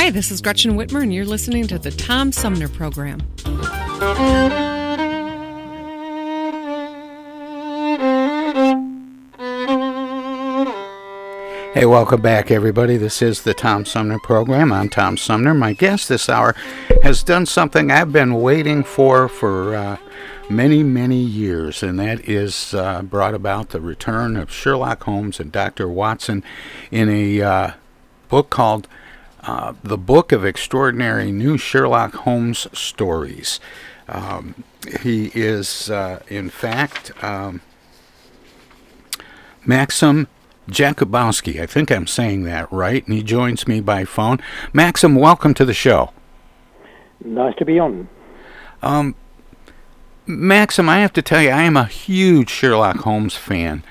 [0.00, 3.20] Hi, this is Gretchen Whitmer, and you're listening to the Tom Sumner Program.
[11.74, 12.96] Hey, welcome back, everybody.
[12.96, 14.72] This is the Tom Sumner Program.
[14.72, 15.52] I'm Tom Sumner.
[15.52, 16.56] My guest this hour
[17.02, 19.98] has done something I've been waiting for for uh,
[20.48, 25.52] many, many years, and that is uh, brought about the return of Sherlock Holmes and
[25.52, 25.86] Dr.
[25.88, 26.42] Watson
[26.90, 27.70] in a uh,
[28.30, 28.88] book called
[29.42, 33.60] uh, The Book of Extraordinary New Sherlock Holmes Stories.
[34.08, 34.64] Um,
[35.00, 37.60] he is, uh, in fact, um,
[39.64, 40.26] Maxim
[40.68, 41.60] Jakubowski.
[41.60, 44.38] I think I'm saying that right, and he joins me by phone.
[44.72, 46.12] Maxim, welcome to the show.
[47.24, 48.08] Nice to be on.
[48.82, 49.14] Um,
[50.26, 53.82] Maxim, I have to tell you, I am a huge Sherlock Holmes fan.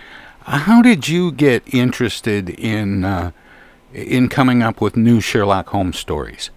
[0.41, 3.31] How did you get interested in uh,
[3.93, 6.49] in coming up with new Sherlock Holmes stories?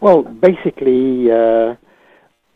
[0.00, 1.76] Well, basically, uh,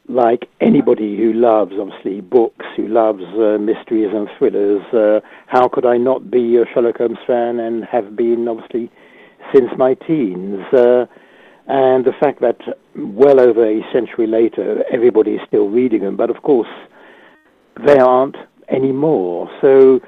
[0.09, 5.87] like anybody who loves, obviously, books, who loves uh, mysteries and thrillers, uh, how could
[5.87, 8.91] I not be a Sherlock Holmes fan and have been, obviously,
[9.55, 10.61] since my teens?
[10.73, 11.07] Uh,
[11.67, 12.61] and the fact that
[12.97, 16.69] well over a century later, everybody is still reading them, but of course,
[17.87, 18.37] they aren't
[18.69, 19.51] anymore.
[19.61, 20.01] So,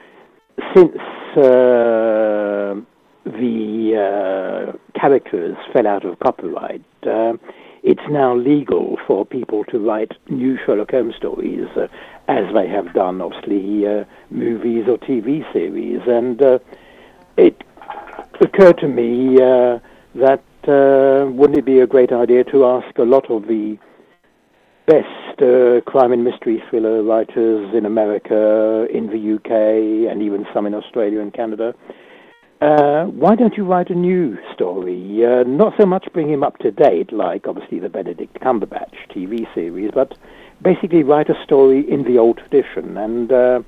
[0.75, 0.97] since
[1.37, 2.81] uh,
[3.25, 7.35] the uh, characters fell out of copyright, uh,
[7.83, 11.89] it's now legal for people to write new Sherlock Holmes stories, uh,
[12.29, 16.01] as they have done, obviously, uh, movies or TV series.
[16.07, 16.59] And uh,
[17.37, 17.63] it
[18.41, 19.79] occurred to me uh,
[20.15, 23.79] that wouldn't it be a great idea to ask a lot of the
[24.87, 30.67] best uh, crime and mystery thriller writers in America, in the UK, and even some
[30.67, 31.75] in Australia and Canada
[32.61, 35.25] uh, why don't you write a new story?
[35.25, 39.53] Uh, not so much bring him up to date, like obviously the Benedict Cumberbatch TV
[39.55, 40.17] series, but
[40.63, 42.99] basically write a story in the old tradition.
[42.99, 43.63] And uh,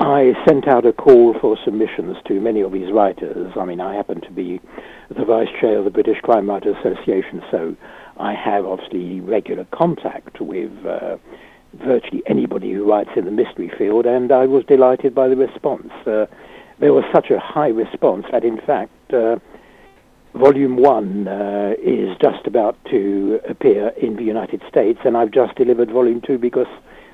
[0.00, 3.52] I sent out a call for submissions to many of these writers.
[3.56, 4.60] I mean, I happen to be
[5.08, 7.76] the vice chair of the British Crime Writers Association, so
[8.18, 11.18] I have obviously regular contact with uh,
[11.74, 15.92] virtually anybody who writes in the mystery field, and I was delighted by the response.
[16.78, 19.38] There was such a high response that, in fact, uh,
[20.34, 25.54] Volume 1 uh, is just about to appear in the United States, and I've just
[25.56, 26.66] delivered Volume 2 because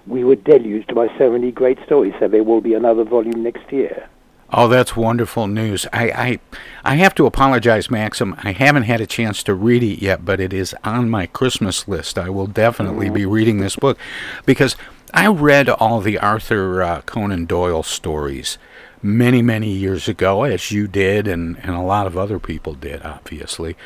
[0.08, 3.72] we were deluged by so many great stories, so there will be another volume next
[3.72, 4.08] year.
[4.54, 5.86] Oh, that's wonderful news.
[5.92, 6.38] I, I,
[6.84, 8.34] I have to apologize, Maxim.
[8.42, 11.88] I haven't had a chance to read it yet, but it is on my Christmas
[11.88, 12.18] list.
[12.18, 13.14] I will definitely mm-hmm.
[13.14, 13.96] be reading this book
[14.44, 14.76] because
[15.14, 18.58] I read all the Arthur uh, Conan Doyle stories
[19.02, 23.02] many, many years ago, as you did, and, and a lot of other people did,
[23.02, 23.76] obviously.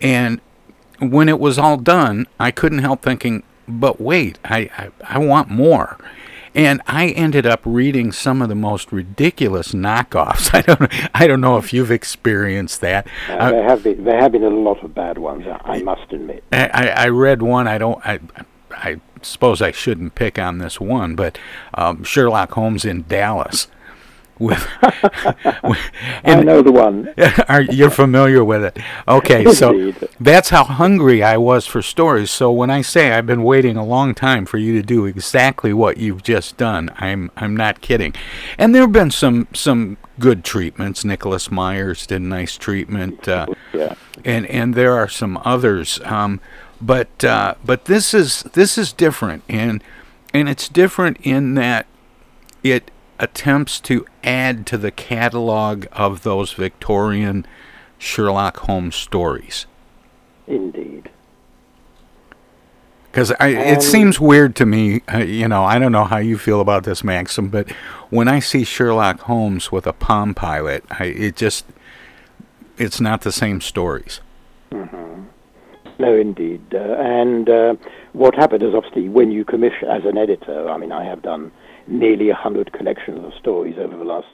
[0.00, 0.40] And
[0.98, 5.50] when it was all done, I couldn't help thinking, but wait, I, I, I want
[5.50, 5.98] more.
[6.56, 10.54] And I ended up reading some of the most ridiculous knockoffs.
[10.54, 13.08] I don't, I don't know if you've experienced that.
[13.28, 15.44] Uh, there have been, there have been a lot of bad ones.
[15.64, 16.44] I must admit.
[16.52, 17.66] I, I read one.
[17.66, 18.04] I don't.
[18.06, 18.20] I,
[18.70, 21.38] I suppose I shouldn't pick on this one, but
[21.74, 23.66] um, Sherlock Holmes in Dallas
[24.40, 24.68] with,
[26.24, 27.14] I know the one.
[27.48, 28.78] Are you're familiar with it?
[29.06, 32.30] Okay, so that's how hungry I was for stories.
[32.30, 35.72] So when I say I've been waiting a long time for you to do exactly
[35.72, 38.12] what you've just done, I'm I'm not kidding.
[38.58, 41.04] And there have been some some good treatments.
[41.04, 43.94] Nicholas Myers did a nice treatment, uh, yeah.
[44.24, 46.00] and and there are some others.
[46.04, 46.40] Um,
[46.80, 49.82] but uh, but this is this is different, and
[50.32, 51.86] and it's different in that
[52.62, 57.46] it attempts to add to the catalog of those Victorian
[57.98, 59.66] Sherlock Holmes stories.
[60.46, 61.10] Indeed.
[63.10, 66.60] Because it seems weird to me, uh, you know, I don't know how you feel
[66.60, 67.70] about this, Maxim, but
[68.10, 71.64] when I see Sherlock Holmes with a Palm Pilot, I, it just,
[72.76, 74.20] it's not the same stories.
[74.72, 75.22] Mm-hmm.
[76.00, 76.62] No, indeed.
[76.74, 77.76] Uh, and uh,
[78.14, 81.52] what happened is obviously when you commission, as an editor, I mean, I have done
[81.86, 84.28] nearly 100 collections of stories over the last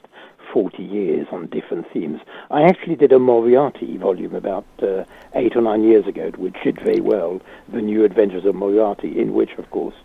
[0.53, 2.19] 40 years on different themes.
[2.49, 5.05] I actually did a Moriarty volume about uh,
[5.35, 9.33] eight or nine years ago, which did very well, The New Adventures of Moriarty, in
[9.33, 9.95] which, of course,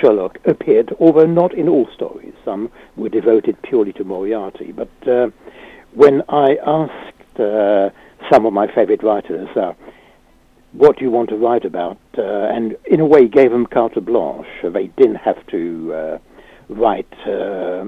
[0.00, 2.32] Sherlock appeared, although not in all stories.
[2.44, 4.72] Some were devoted purely to Moriarty.
[4.72, 5.30] But uh,
[5.94, 7.90] when I asked uh,
[8.30, 9.74] some of my favorite writers, uh,
[10.72, 11.98] what do you want to write about?
[12.16, 14.46] Uh, and in a way gave them carte blanche.
[14.62, 16.18] They didn't have to
[16.68, 17.84] write uh,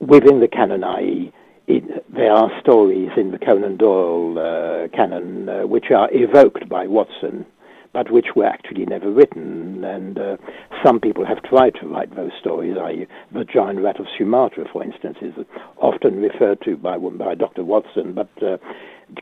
[0.00, 1.32] within the canon, i.e.,
[1.66, 6.86] it, there are stories in the Conan Doyle uh, canon uh, which are evoked by
[6.86, 7.46] Watson,
[7.92, 9.82] but which were actually never written.
[9.82, 10.36] And uh,
[10.84, 12.76] some people have tried to write those stories.
[12.78, 15.32] I, the Giant Rat of Sumatra, for instance, is
[15.78, 17.64] often referred to by, by Dr.
[17.64, 18.58] Watson, but uh,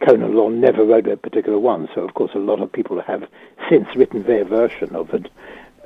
[0.05, 1.89] Conan Doyle never wrote a particular one.
[1.95, 3.23] So, of course, a lot of people have
[3.71, 5.29] since written their version of it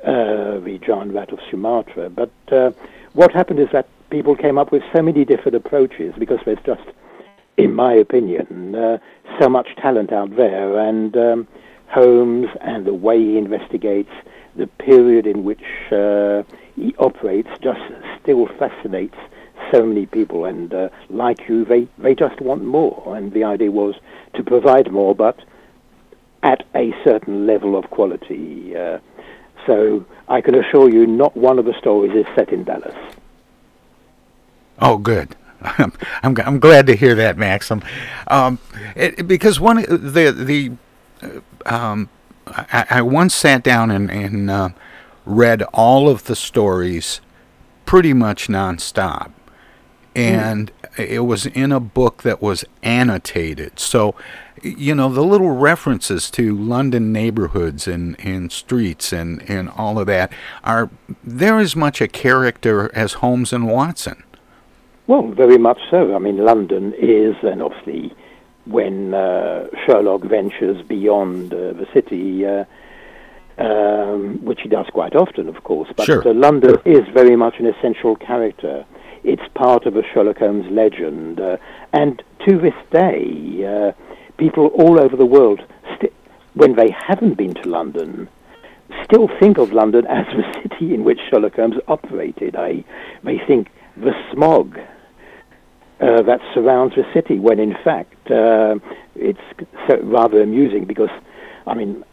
[0.07, 2.09] the giant rat of Sumatra.
[2.09, 2.71] But uh,
[3.13, 6.87] what happened is that people came up with so many different approaches because there's just,
[7.57, 8.97] in my opinion, uh,
[9.39, 10.79] so much talent out there.
[10.79, 11.47] And um,
[11.87, 14.11] Holmes and the way he investigates,
[14.55, 16.43] the period in which uh,
[16.75, 17.81] he operates, just
[18.21, 19.17] still fascinates
[19.71, 20.45] so many people.
[20.45, 23.15] And uh, like you, they, they just want more.
[23.15, 23.95] And the idea was
[24.35, 25.39] to provide more, but
[26.43, 28.75] at a certain level of quality.
[29.67, 32.95] So I can assure you, not one of the stories is set in Dallas.
[34.79, 35.35] Oh, good.
[35.61, 35.93] I'm,
[36.23, 37.83] I'm, I'm glad to hear that, Maxim,
[38.27, 38.59] um,
[38.95, 40.71] it, because one the the
[41.21, 42.09] uh, um,
[42.47, 44.69] I, I, once sat down and, and uh,
[45.25, 47.21] read all of the stories
[47.85, 49.31] pretty much nonstop,
[50.15, 51.05] and mm.
[51.05, 53.79] it was in a book that was annotated.
[53.79, 54.15] So
[54.63, 60.07] you know the little references to London neighborhoods and, and streets and, and all of
[60.07, 60.31] that
[60.63, 60.89] are
[61.23, 64.23] they're as much a character as Holmes and Watson.
[65.07, 66.15] Well, very much so.
[66.15, 68.13] I mean, London is, and obviously,
[68.65, 72.65] when uh, Sherlock ventures beyond uh, the city, uh,
[73.57, 76.27] um, which he does quite often, of course, but sure.
[76.27, 78.85] Uh, London is very much an essential character.
[79.23, 81.57] It's part of a Sherlock Holmes legend, uh,
[81.93, 83.91] and to this day uh,
[84.37, 85.61] people all over the world,
[85.95, 86.13] st-
[86.53, 88.29] when they haven't been to London,
[89.03, 92.55] still think of London as the city in which Sherlock Holmes operated.
[92.55, 92.83] I,
[93.23, 94.77] they think the smog
[95.99, 98.75] uh, that surrounds the city, when in fact uh,
[99.15, 99.39] it's
[99.87, 101.09] so rather amusing because,
[101.65, 102.03] I mean,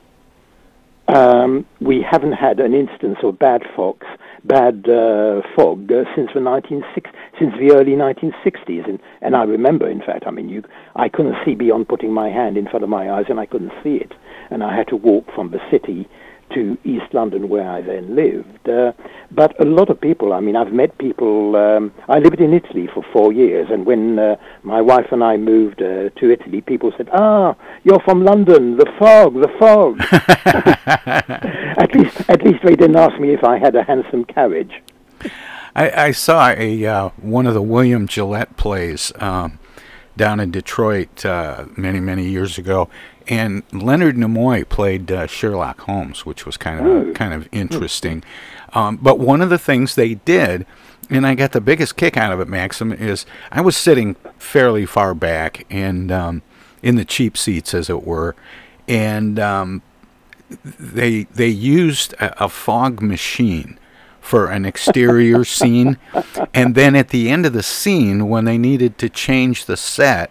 [1.08, 4.06] um, we haven't had an instance of bad fogs,
[4.44, 9.88] bad uh, fog uh, since the 1960s, since the early 1960s, and, and I remember,
[9.88, 10.62] in fact, I mean, you,
[10.96, 13.72] I couldn't see beyond putting my hand in front of my eyes, and I couldn't
[13.82, 14.12] see it,
[14.50, 16.08] and I had to walk from the city
[16.54, 18.68] to East London, where I then lived.
[18.68, 18.92] Uh,
[19.30, 21.56] but a lot of people, I mean, I've met people.
[21.56, 25.36] Um, I lived in Italy for four years, and when uh, my wife and I
[25.36, 28.76] moved uh, to Italy, people said, "Ah, you're from London.
[28.76, 30.00] The fog, the fog."
[31.78, 34.82] at least, at least they didn't ask me if I had a hansom carriage.
[35.74, 39.12] I, I saw a uh, one of the William Gillette plays.
[39.16, 39.58] Um,
[40.16, 42.88] down in Detroit uh, many many years ago,
[43.28, 47.12] and Leonard Nimoy played uh, Sherlock Holmes, which was kind of Ooh.
[47.12, 48.22] kind of interesting.
[48.72, 50.66] Um, but one of the things they did,
[51.08, 54.86] and I got the biggest kick out of it, Maxim, is I was sitting fairly
[54.86, 56.42] far back and um,
[56.82, 58.34] in the cheap seats, as it were,
[58.86, 59.82] and um,
[60.64, 63.78] they they used a, a fog machine
[64.20, 65.98] for an exterior scene.
[66.52, 70.30] And then at the end of the scene, when they needed to change the set,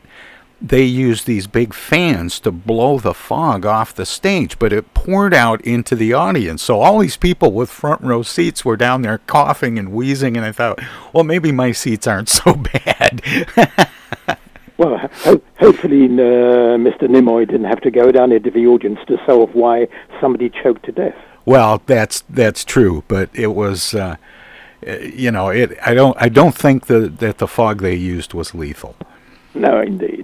[0.66, 5.34] they used these big fans to blow the fog off the stage, but it poured
[5.34, 6.64] out into the audience.
[6.64, 10.46] So all these people with front row seats were down there coughing and wheezing, and
[10.46, 10.80] I thought,
[11.12, 12.54] well, maybe my seats aren't so
[12.86, 13.22] bad.
[14.78, 17.10] well, ho- hopefully, uh, Mr.
[17.10, 19.90] Nimoy didn't have to go down into the audience to solve why
[20.22, 21.16] somebody choked to death.
[21.46, 24.16] Well, that's that's true, but it was, uh,
[24.82, 25.78] you know, it.
[25.86, 28.96] I don't I don't think that that the fog they used was lethal.
[29.54, 30.23] No, indeed.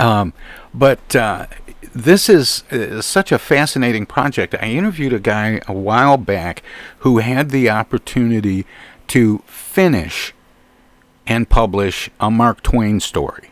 [0.00, 0.32] Um,
[0.72, 1.46] but uh,
[1.94, 4.54] this is uh, such a fascinating project.
[4.54, 6.62] I interviewed a guy a while back
[6.98, 8.66] who had the opportunity
[9.08, 10.32] to finish
[11.26, 13.50] and publish a Mark Twain story.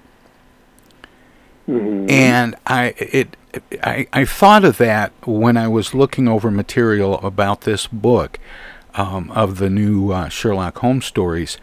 [1.69, 2.11] Mm-hmm.
[2.11, 3.37] And I it
[3.83, 8.38] I, I thought of that when I was looking over material about this book
[8.95, 11.59] um, of the new uh, Sherlock Holmes stories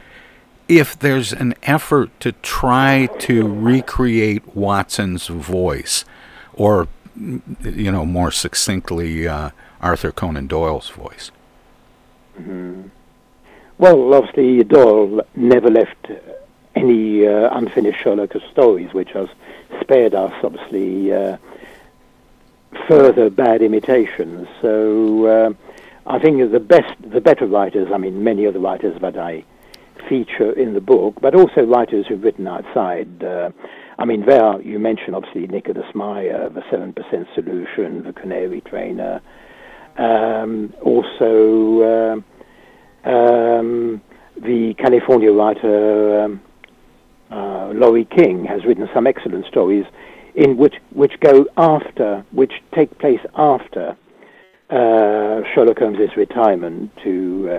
[0.67, 6.05] if there's an effort to try to recreate Watson's voice,
[6.53, 11.31] or you know, more succinctly, uh, Arthur Conan Doyle's voice.
[12.39, 12.89] Mm-hmm.
[13.77, 16.11] Well, obviously, Doyle never left
[16.75, 19.29] any uh, unfinished Sherlock stories, which has
[19.81, 21.37] spared us, obviously, uh,
[22.87, 24.47] further bad imitations.
[24.61, 25.53] So, uh,
[26.07, 29.43] I think the best, the better writers, I mean, many of the writers that I
[30.09, 33.23] feature in the book, but also writers who've written outside.
[33.23, 33.49] Uh,
[33.97, 39.21] I mean, there you mentioned obviously Nicholas Meyer, the Seven Percent Solution, the Canary Trainer.
[39.97, 42.23] Um, also,
[43.05, 44.01] uh, um,
[44.35, 46.41] the California writer um,
[47.31, 49.85] uh, Laurie King has written some excellent stories
[50.35, 53.95] in which which go after, which take place after
[54.69, 57.49] uh, Sherlock Holmes's retirement to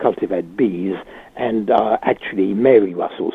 [0.00, 0.96] um, cultivate bees,
[1.36, 3.34] and are actually Mary Russell's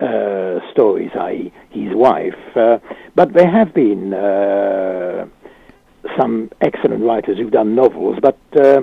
[0.00, 2.34] uh, stories, i.e., his wife.
[2.56, 2.78] Uh,
[3.14, 5.26] but there have been uh,
[6.18, 8.82] some excellent writers who've done novels, but uh,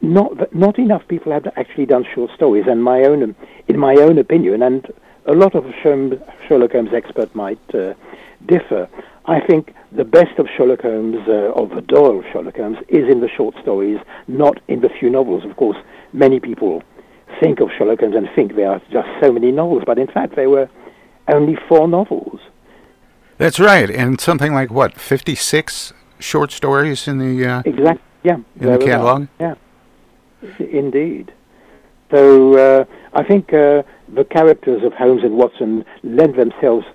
[0.00, 2.64] not not enough people have actually done short stories.
[2.68, 3.34] And my own,
[3.68, 4.86] in my own opinion, and
[5.26, 7.94] a lot of Sherlock Holmes experts might uh,
[8.46, 8.88] differ.
[9.28, 13.20] I think the best of Sherlock Holmes, uh, of the Doyle Sherlock Holmes, is in
[13.20, 15.44] the short stories, not in the few novels.
[15.44, 15.76] Of course,
[16.14, 16.82] many people
[17.38, 20.34] think of Sherlock Holmes and think there are just so many novels, but in fact
[20.34, 20.68] there were
[21.28, 22.40] only four novels.
[23.36, 28.38] That's right, and something like what fifty six short stories in the uh, exact yeah
[28.58, 29.28] in the catalog.
[29.38, 29.54] Yeah,
[30.58, 31.32] indeed.
[32.10, 36.86] So uh, I think uh, the characters of Holmes and Watson lend themselves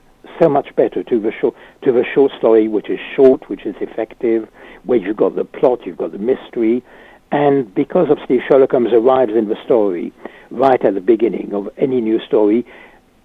[0.42, 3.76] so much better to the short to the short story, which is short, which is
[3.82, 4.48] effective,
[4.84, 6.84] where you've got the plot, you've got the mystery,
[7.32, 10.14] and because obviously Sherlock Holmes arrives in the story
[10.52, 12.66] right at the beginning of any new story,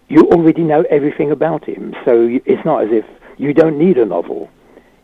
[0.08, 1.94] you already know everything about him.
[2.04, 3.04] So it's not as if
[3.36, 4.48] you don't need a novel.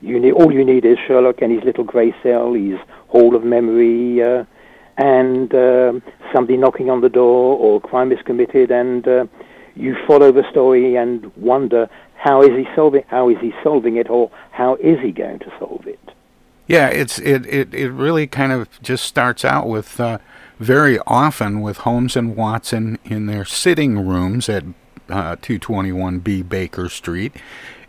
[0.01, 3.45] You need all you need is Sherlock and his little grey cell, his hall of
[3.45, 4.45] memory, uh,
[4.97, 5.93] and uh,
[6.33, 9.27] somebody knocking on the door or crime is committed, and uh,
[9.77, 14.09] you follow the story and wonder how is he solving how is he solving it
[14.09, 16.01] or how is he going to solve it.
[16.67, 20.19] Yeah, it's it, it, it really kind of just starts out with uh,
[20.59, 24.65] very often with Holmes and Watson in their sitting rooms at
[25.11, 27.35] uh, 221B Baker Street,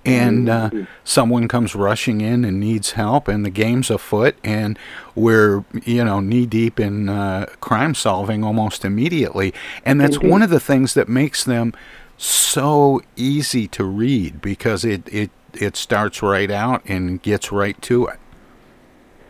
[0.06, 0.84] and uh, mm-hmm.
[1.04, 4.78] someone comes rushing in and needs help, and the game's afoot, and
[5.16, 10.50] we're you know knee deep in uh, crime solving almost immediately, and that's one of
[10.50, 11.74] the things that makes them
[12.18, 18.08] so easy to read because it it it starts right out and gets right to
[18.08, 18.20] it.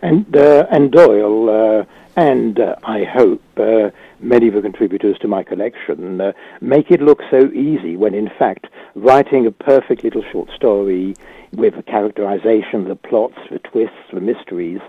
[0.02, 5.28] And uh, and Doyle uh, and uh, I hope uh, many of the contributors to
[5.28, 6.32] my collection uh,
[6.62, 11.16] make it look so easy when in fact writing a perfect little short story
[11.54, 14.80] with characterization, the plots, the twists, the mysteries.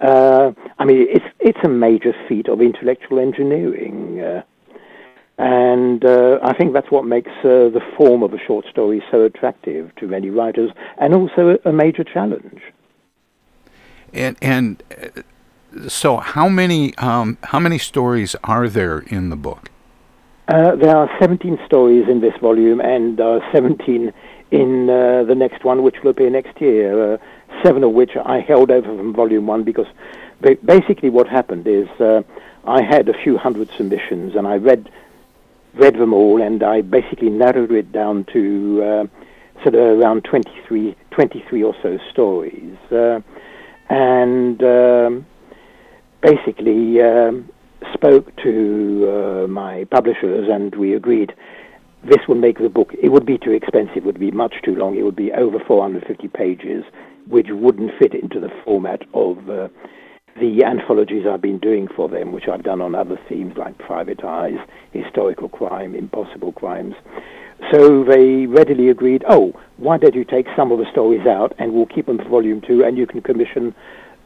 [0.00, 4.42] Uh, I mean, it's it's a major feat of intellectual engineering.
[5.36, 9.22] And uh, I think that's what makes uh, the form of a short story so
[9.24, 12.60] attractive to many writers, and also a, a major challenge.
[14.12, 15.22] And and uh,
[15.88, 19.70] so, how many um, how many stories are there in the book?
[20.48, 24.12] Uh, there are 17 stories in this volume, and uh, 17
[24.50, 27.14] in uh, the next one, which will appear next year.
[27.14, 27.16] Uh,
[27.62, 29.86] seven of which I held over from volume one because
[30.40, 32.22] ba- basically what happened is uh,
[32.66, 34.90] I had a few hundred submissions, and I read
[35.74, 39.08] read them all, and I basically narrowed it down to
[39.62, 42.76] sort of around 23, 23 or so stories
[43.88, 45.26] and um,
[46.24, 47.50] basically um,
[47.92, 51.34] spoke to uh, my publishers, and we agreed
[52.02, 54.74] this would make the book, it would be too expensive, it would be much too
[54.74, 56.84] long, it would be over 450 pages,
[57.28, 59.68] which wouldn't fit into the format of uh,
[60.40, 64.24] the anthologies I've been doing for them, which I've done on other themes like private
[64.24, 64.58] eyes,
[64.92, 66.94] historical crime, impossible crimes.
[67.72, 71.72] So they readily agreed, oh, why don't you take some of the stories out and
[71.72, 73.74] we'll keep them for volume two and you can commission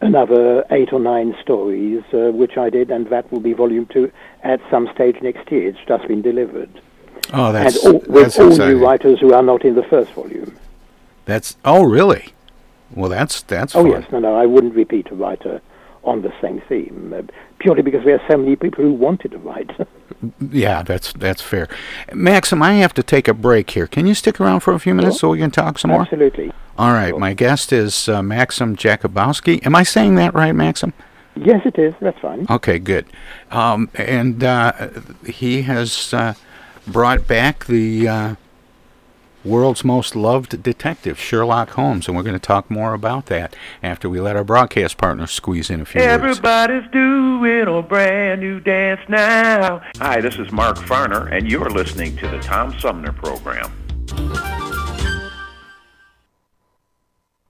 [0.00, 4.10] another eight or nine stories, uh, which I did, and that will be volume two
[4.42, 5.68] at some stage next year.
[5.68, 6.70] It's just been delivered.
[7.32, 8.78] Oh, that's and all, with that's all exciting.
[8.78, 10.56] new writers who are not in the first volume.
[11.24, 12.30] That's oh really?
[12.94, 13.90] Well, that's that's oh fun.
[13.90, 15.60] yes, no, no, I wouldn't repeat a writer
[16.04, 17.22] on the same theme uh,
[17.58, 19.70] purely because there are so many people who wanted to write.
[20.50, 21.68] Yeah, that's that's fair.
[22.12, 23.86] Maxim, I have to take a break here.
[23.86, 26.00] Can you stick around for a few minutes so we can talk some more?
[26.00, 26.50] Absolutely.
[26.76, 27.16] All right.
[27.16, 29.64] My guest is uh, Maxim Jakubowski.
[29.64, 30.92] Am I saying that right, Maxim?
[31.36, 31.94] Yes, it is.
[32.00, 32.46] That's fine.
[32.50, 33.06] Okay, good.
[33.52, 34.88] Um, and uh,
[35.24, 36.34] he has uh,
[36.86, 38.34] brought back the uh,
[39.44, 44.08] world's most loved detective, Sherlock Holmes, and we're going to talk more about that after
[44.08, 46.10] we let our broadcast partner squeeze in a few words.
[46.10, 49.82] Everybody's doing a brand new dance now.
[49.98, 54.57] Hi, this is Mark Farner, and you're listening to the Tom Sumner Program.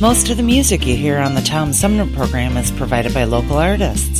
[0.00, 3.58] Most of the music you hear on the Tom Sumner program is provided by local
[3.58, 4.19] artists.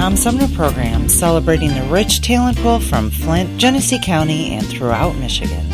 [0.00, 5.69] Tom Sumner program celebrating the rich talent pool from Flint, Genesee County, and throughout Michigan.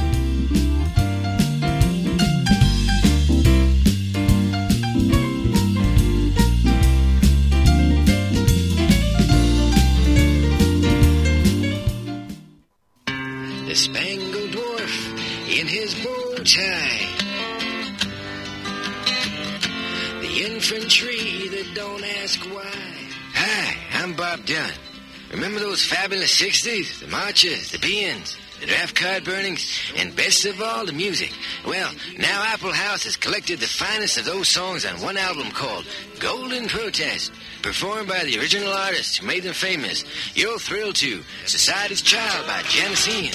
[25.87, 26.99] Those fabulous 60s?
[27.01, 31.33] The marches, the beans, the draft card burnings, and best of all, the music.
[31.65, 35.87] Well, now Apple House has collected the finest of those songs on one album called
[36.19, 37.31] Golden Protest,
[37.63, 40.05] performed by the original artists who made them famous.
[40.35, 43.35] You'll thrill to Society's Child by Janis Ian,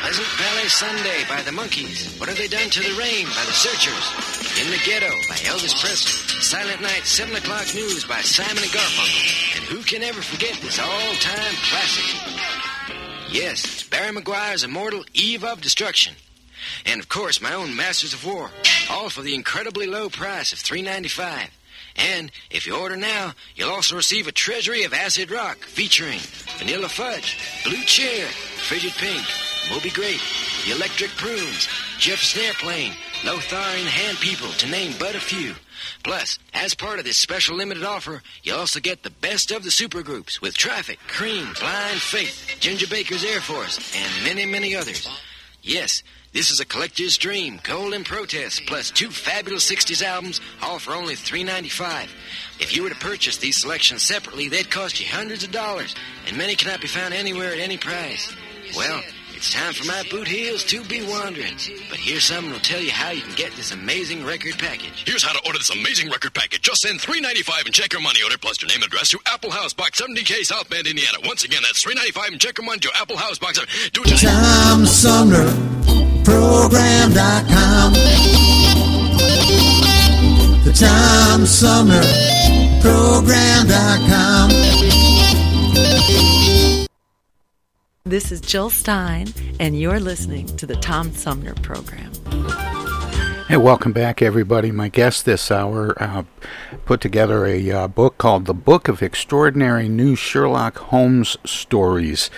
[0.00, 3.52] Pleasant Valley Sunday by the Monkees, What Have They Done to the Rain by the
[3.52, 8.72] Searchers, In the Ghetto by Elvis Presley, Silent Night 7 O'Clock News by Simon and
[8.72, 12.94] Garfunkel, and who can ever forget this all-time classic?
[13.30, 16.14] Yes, it's Barry McGuire's immortal Eve of Destruction.
[16.84, 18.50] And of course, my own Masters of War,
[18.90, 21.48] all for the incredibly low price of $3.95.
[21.96, 26.18] And if you order now, you'll also receive a treasury of acid rock featuring
[26.58, 29.24] Vanilla Fudge, Blue Cheer, Frigid Pink,
[29.70, 30.20] Moby Grape,
[30.66, 31.66] The Electric Prunes,
[31.98, 32.92] Jefferson Airplane,
[33.24, 35.54] Lothar and Hand People, to name but a few.
[36.04, 39.70] Plus, as part of this special limited offer, you'll also get the best of the
[39.70, 45.08] supergroups with Traffic, Cream, Blind Faith, Ginger Baker's Air Force, and many, many others.
[45.62, 50.94] Yes, this is a collector's dream, Golden Protest, plus two fabulous 60s albums, all for
[50.94, 52.08] only $3.95.
[52.58, 55.94] If you were to purchase these selections separately, they'd cost you hundreds of dollars,
[56.26, 58.34] and many cannot be found anywhere at any price.
[58.74, 59.02] Well,
[59.42, 61.56] It's time for my boot heels to be wandering.
[61.90, 65.02] But here's something that'll tell you how you can get this amazing record package.
[65.04, 66.62] Here's how to order this amazing record package.
[66.62, 69.10] Just send three ninety five and check your money order plus your name and address
[69.10, 71.18] to Apple House Box 70K South Bend, Indiana.
[71.24, 73.58] Once again, that's three ninety five and check your money to Apple House Box.
[73.92, 74.30] Do it today.
[74.30, 75.50] Tom Sumner
[76.22, 77.94] Program.com.
[80.62, 82.00] The Tom Sumner
[82.80, 84.61] Program.com.
[88.04, 89.28] This is Jill Stein,
[89.60, 92.10] and you're listening to the Tom Sumner Program.
[93.46, 94.72] Hey, welcome back, everybody.
[94.72, 96.24] My guest this hour uh,
[96.84, 102.28] put together a uh, book called The Book of Extraordinary New Sherlock Holmes Stories.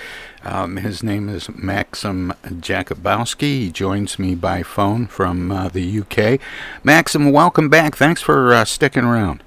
[0.42, 3.40] Um, his name is Maxim Jakubowski.
[3.40, 6.40] He joins me by phone from uh, the UK.
[6.84, 7.96] Maxim, welcome back.
[7.96, 9.42] Thanks for uh, sticking around.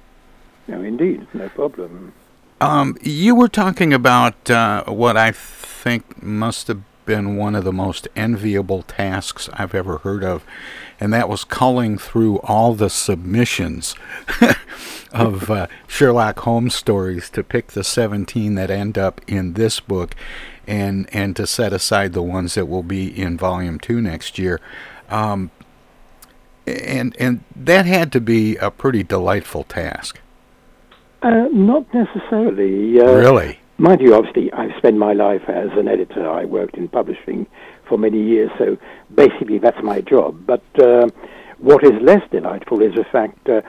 [0.66, 2.12] No, indeed, no problem.
[2.60, 7.72] Um, you were talking about uh, what I think must have been one of the
[7.72, 10.44] most enviable tasks I've ever heard of,
[10.98, 13.94] and that was culling through all the submissions
[15.12, 20.16] of uh, Sherlock Holmes stories to pick the 17 that end up in this book
[20.66, 24.60] and and to set aside the ones that will be in volume 2 next year.
[25.08, 25.52] Um,
[26.66, 30.20] and and that had to be a pretty delightful task.
[31.22, 33.00] Uh, not necessarily.
[33.00, 33.58] Uh, really?
[33.78, 36.28] Mind you, obviously, I've spent my life as an editor.
[36.28, 37.46] I worked in publishing
[37.88, 38.76] for many years, so
[39.14, 40.44] basically that's my job.
[40.46, 41.08] But uh,
[41.58, 43.62] what is less delightful is the fact, uh,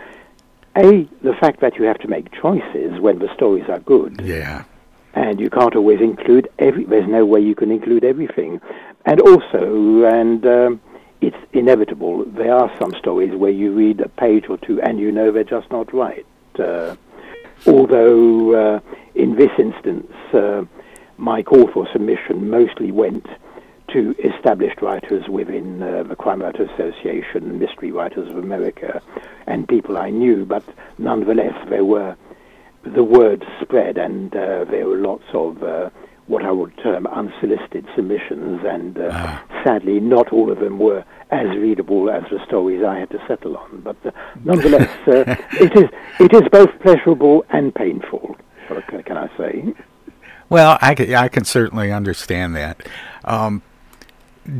[0.76, 4.22] A, the fact that you have to make choices when the stories are good.
[4.24, 4.64] Yeah.
[5.14, 8.62] And you can't always include every, there's no way you can include everything.
[9.06, 10.82] And also, and um,
[11.22, 15.12] it's inevitable, there are some stories where you read a page or two and you
[15.12, 16.26] know they're just not right.
[16.58, 16.96] Uh,
[17.68, 18.80] although uh,
[19.16, 20.64] in this instance, uh,
[21.18, 23.26] my call for submission mostly went
[23.94, 29.02] to established writers within uh, the Crime Writers Association, Mystery Writers of America,
[29.48, 30.64] and people I knew, but
[31.00, 32.16] nonetheless, there were
[32.84, 35.90] the word spread, and uh, there were lots of uh,
[36.28, 39.44] what I would term unsolicited submissions, and uh, Ah.
[39.64, 43.58] sadly, not all of them were as readable as the stories I had to settle
[43.58, 43.82] on.
[43.82, 44.12] But uh,
[44.44, 45.90] nonetheless, uh, it is
[46.20, 48.36] it is both pleasurable and painful.
[48.88, 49.74] Can, can I say?
[50.50, 52.82] Well, I can, I can certainly understand that.
[53.24, 53.62] Um,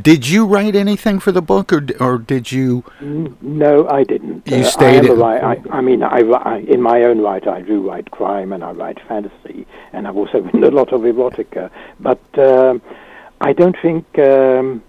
[0.02, 2.84] did you write anything for the book, or or did you?
[3.00, 4.46] No, I didn't.
[4.46, 7.60] You Uh, stayed I, ri- I, I mean, I, I, in my own right, I
[7.62, 11.70] do write crime and I write fantasy, and I've also written a lot of erotica.
[11.98, 12.80] But um,
[13.40, 14.82] I don't think um,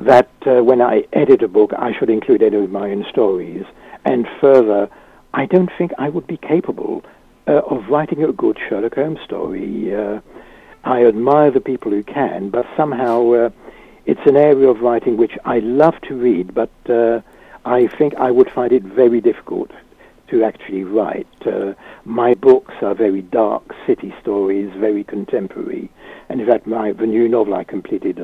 [0.00, 3.64] that uh, when I edit a book, I should include any of my own stories.
[4.04, 4.88] And further,
[5.34, 7.04] I don't think I would be capable
[7.46, 9.94] uh, of writing a good Sherlock Holmes story.
[9.94, 10.20] Uh,
[10.84, 13.50] I admire the people who can, but somehow uh,
[14.06, 17.20] it's an area of writing which I love to read, but uh,
[17.64, 19.70] I think I would find it very difficult
[20.28, 21.26] to actually write.
[21.44, 25.90] Uh, my books are very dark city stories, very contemporary,
[26.28, 28.18] and in fact, my the new novel I completed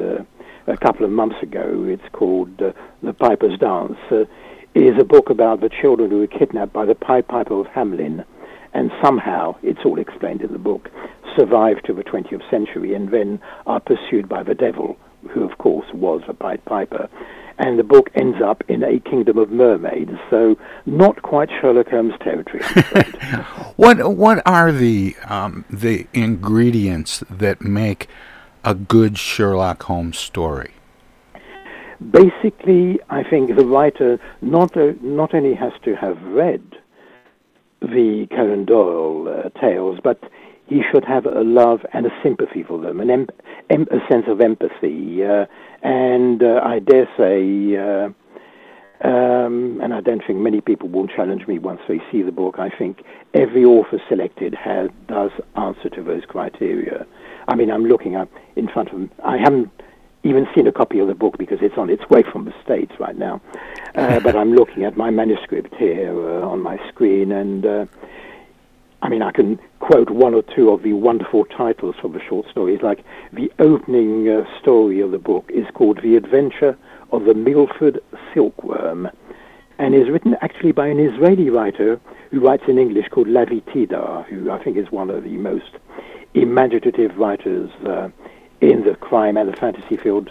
[0.67, 2.73] a couple of months ago, it's called uh,
[3.03, 4.25] The Piper's Dance, uh,
[4.75, 8.25] is a book about the children who were kidnapped by the Pied Piper of Hamelin,
[8.73, 10.91] and somehow, it's all explained in the book,
[11.37, 14.97] survived to the 20th century and then are pursued by the devil,
[15.31, 17.09] who of course was the Pied Piper.
[17.57, 22.15] And the book ends up in a kingdom of mermaids, so not quite Sherlock Holmes
[22.21, 22.63] territory.
[23.77, 28.09] What what are the um, the ingredients that make
[28.65, 30.73] a good Sherlock Holmes story?
[32.11, 36.63] Basically, I think the writer not uh, not only has to have read
[37.81, 40.21] the Conan Doyle uh, tales, but
[40.67, 43.29] he should have a love and a sympathy for them, an em-
[43.71, 45.47] em- a sense of empathy, uh,
[45.83, 48.09] and uh, I dare say, uh,
[49.07, 52.59] um, and I don't think many people will challenge me once they see the book.
[52.59, 53.03] I think
[53.35, 57.07] every author selected has does answer to those criteria.
[57.49, 59.11] I mean, I'm looking up in front of.
[59.25, 59.71] I haven't
[60.23, 62.93] even seen a copy of the book because it's on its way from the States
[62.99, 63.41] right now.
[63.95, 67.87] Uh, but I'm looking at my manuscript here uh, on my screen, and uh,
[69.03, 72.49] I mean, I can quote one or two of the wonderful titles from the short
[72.51, 72.81] stories.
[72.83, 76.79] Like the opening uh, story of the book is called The Adventure
[77.13, 78.01] of the Milford
[78.33, 79.11] Silkworm,
[79.79, 84.25] and is written actually by an Israeli writer who writes in English called Lavie Tidhar,
[84.25, 85.77] who I think is one of the most
[86.35, 88.09] imaginative writers uh,
[88.61, 90.31] in the crime and the fantasy field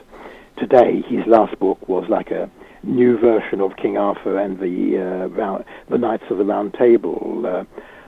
[0.57, 1.01] today.
[1.07, 2.49] His last book was like a
[2.83, 7.43] new version of King Arthur and the uh, round, the Knights of the Round Table.
[7.45, 7.63] Uh,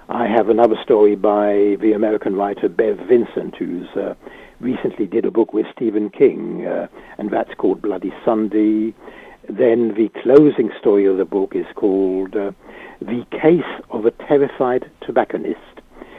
[0.10, 4.14] I have another story by the American writer Bev Vincent, who's uh,
[4.60, 8.94] recently did a book with Stephen King, uh, and that's called Bloody Sunday.
[9.50, 12.52] Then the closing story of the book is called uh,
[13.00, 15.75] The Case of a Terrified Tobacconist,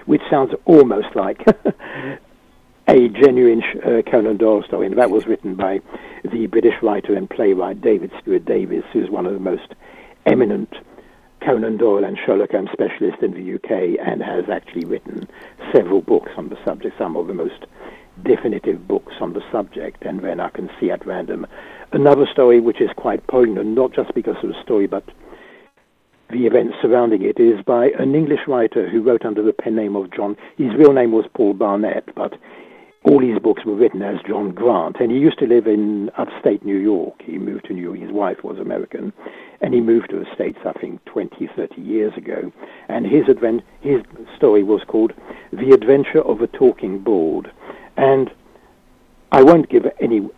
[0.07, 1.45] which sounds almost like
[2.89, 5.81] a genuine uh, Conan Doyle story, and that was written by
[6.25, 9.75] the British writer and playwright David Stuart Davies, who's one of the most
[10.25, 10.73] eminent
[11.41, 15.29] Conan Doyle and Sherlock Holmes specialists in the UK, and has actually written
[15.73, 17.67] several books on the subject, some of the most
[18.23, 20.05] definitive books on the subject.
[20.05, 21.47] And then I can see at random
[21.93, 25.05] another story which is quite poignant, not just because of the story, but
[26.31, 29.95] the events surrounding it is by an English writer who wrote under the pen name
[29.95, 30.37] of John.
[30.57, 32.35] His real name was Paul Barnett, but
[33.05, 36.65] all his books were written as John Grant, and he used to live in upstate
[36.65, 37.23] New York.
[37.25, 37.99] He moved to New York.
[37.99, 39.13] His wife was American,
[39.61, 42.53] and he moved to the States, I think, 20, 30 years ago.
[42.89, 44.03] And his, advent- his
[44.37, 45.13] story was called
[45.53, 47.53] The Adventure of a Talking Board.
[47.97, 48.33] And
[49.31, 50.29] I won't give any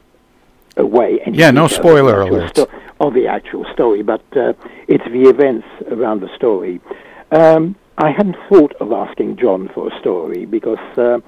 [0.79, 4.53] away Yeah, no spoiler of the actual sto- of the actual story, but uh,
[4.89, 6.81] it's the events around the story.
[7.31, 11.19] Um, I hadn't thought of asking John for a story because uh,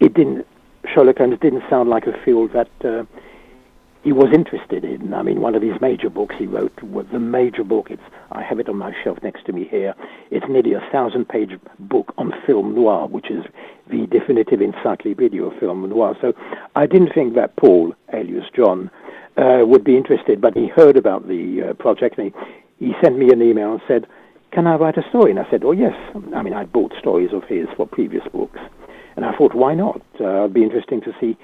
[0.00, 0.46] it didn't.
[0.92, 3.04] Sherlock Holmes didn't sound like a field that uh,
[4.02, 5.12] he was interested in.
[5.12, 7.90] I mean, one of his major books he wrote was the major book.
[7.90, 9.94] It's I have it on my shelf next to me here.
[10.30, 13.44] It's nearly a thousand-page book on film noir, which is
[13.90, 16.16] the definitive encyclopedia of film noir.
[16.20, 16.32] So
[16.76, 18.90] I didn't think that Paul, alias John,
[19.36, 22.32] uh, would be interested, but he heard about the uh, project and
[22.78, 24.06] he, he sent me an email and said,
[24.52, 25.94] "Can I write a story?" And I said, "Oh yes."
[26.34, 28.58] I mean, I'd bought stories of his for previous books,
[29.16, 30.00] and I thought, why not?
[30.20, 31.36] Uh, it'd be interesting to see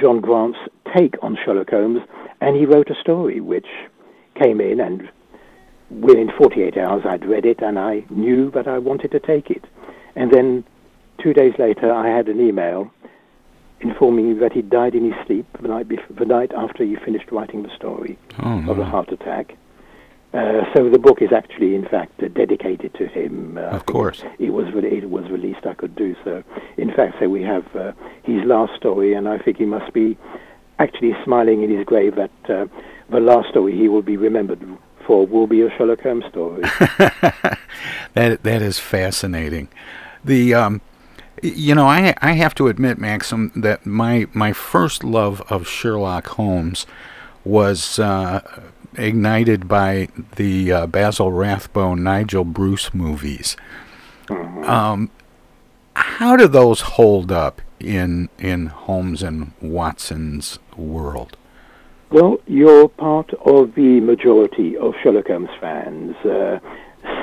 [0.00, 0.58] John Grant's
[0.94, 2.02] take on Sherlock Holmes,
[2.40, 3.66] and he wrote a story which
[4.40, 5.10] came in, and
[5.90, 9.64] within 48 hours I'd read it, and I knew that I wanted to take it.
[10.16, 10.64] And then
[11.22, 12.90] two days later, I had an email
[13.80, 16.96] informing me that he died in his sleep the night, bef- the night after he
[16.96, 18.84] finished writing the story Oh, of a no.
[18.84, 19.56] heart attack.
[20.32, 23.56] Uh, so the book is actually, in fact, uh, dedicated to him.
[23.56, 24.24] Uh, Of course.
[24.38, 25.64] it was re- it was released.
[25.66, 26.42] I could do so.
[26.76, 27.92] In fact, so we have uh,
[28.24, 30.16] his last story, and I think he must be
[30.80, 32.66] actually smiling in his grave that uh,
[33.10, 34.60] the last story he will be remembered
[35.06, 36.62] for will be a Sherlock Holmes story.
[38.14, 39.68] that that is fascinating.
[40.24, 40.80] The um,
[41.44, 46.26] you know, I I have to admit, Maxim, that my my first love of Sherlock
[46.28, 46.86] Holmes
[47.44, 48.40] was uh,
[48.96, 53.56] ignited by the uh, Basil Rathbone Nigel Bruce movies.
[54.30, 55.10] Um,
[55.94, 61.36] how do those hold up in in Holmes and Watson's world?
[62.10, 66.16] Well, you're part of the majority of Sherlock Holmes fans.
[66.24, 66.58] Uh,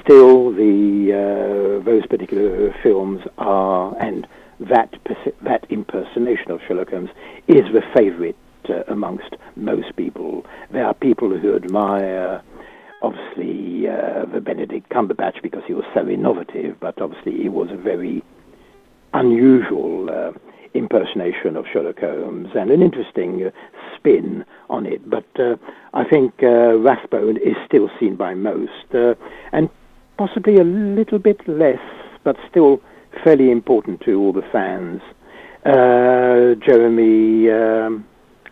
[0.04, 4.28] still, the uh, those particular films are, and
[4.60, 4.94] that
[5.42, 7.10] that impersonation of Sherlock Holmes
[7.48, 8.36] is the favourite
[8.70, 10.46] uh, amongst most people.
[10.72, 12.42] There are people who admire,
[13.02, 17.78] obviously, uh, the Benedict Cumberbatch because he was so innovative, but obviously he was a
[17.78, 18.24] very
[19.14, 20.32] unusual uh,
[20.74, 23.52] impersonation of Sherlock Holmes and an interesting uh,
[23.96, 25.10] spin on it.
[25.10, 25.56] But uh,
[25.94, 29.16] I think uh, Rathbone is still seen by most, uh,
[29.52, 29.70] and
[30.18, 31.80] possibly a little bit less,
[32.24, 32.82] but still
[33.24, 35.02] fairly important to all the fans.
[35.66, 38.06] Uh, Jeremy, um,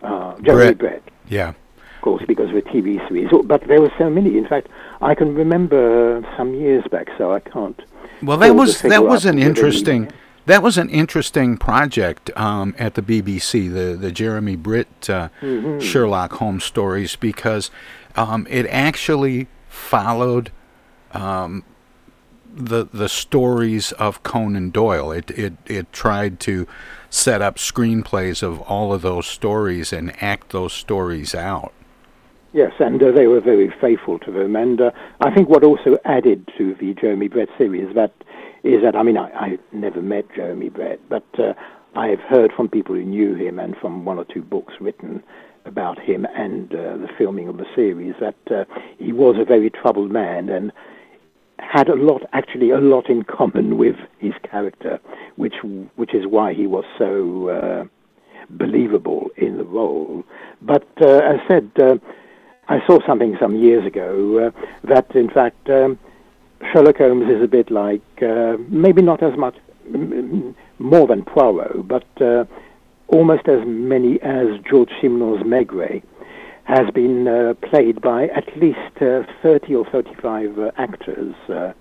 [0.03, 0.77] uh, Jeremy Brett.
[0.77, 1.49] Brett Yeah.
[1.49, 3.29] of course, because of the TV series.
[3.31, 4.37] Oh, But there were so many.
[4.37, 4.67] In fact,
[5.01, 7.81] I can remember some years back, so I can't.
[8.21, 10.11] Well, that was that was an interesting
[10.49, 15.79] that was an interesting project um, at the BBC, the the Jeremy Brett uh, Mhm.
[15.79, 17.69] Sherlock Holmes stories, because
[18.15, 20.49] um, it actually followed
[21.13, 21.63] um,
[22.51, 25.11] the the stories of Conan Doyle.
[25.11, 26.67] It it it tried to
[27.11, 31.73] set up screenplays of all of those stories and act those stories out.
[32.53, 34.55] Yes, and uh, they were very faithful to them.
[34.55, 34.89] And uh,
[35.21, 38.11] I think what also added to the Jeremy Brett series that
[38.63, 41.53] is that I mean I, I never met Jeremy Brett, but uh,
[41.95, 45.23] I have heard from people who knew him and from one or two books written
[45.65, 48.65] about him and uh, the filming of the series that uh,
[48.97, 50.71] he was a very troubled man and
[51.59, 54.99] had a lot, actually a lot in common with his character,
[55.35, 55.55] which
[55.95, 57.83] which is why he was so uh,
[58.49, 60.23] believable in the role.
[60.61, 61.97] But uh, as said, uh,
[62.67, 65.99] I saw something some years ago uh, that, in fact, um,
[66.71, 69.55] Sherlock Holmes is a bit like uh, maybe not as much
[70.79, 72.45] more than Poirot, but uh,
[73.07, 76.03] almost as many as George Simenon's Maigret
[76.65, 81.35] has been uh, played by at least uh, 30 or 35 uh, actors.
[81.47, 81.73] Uh,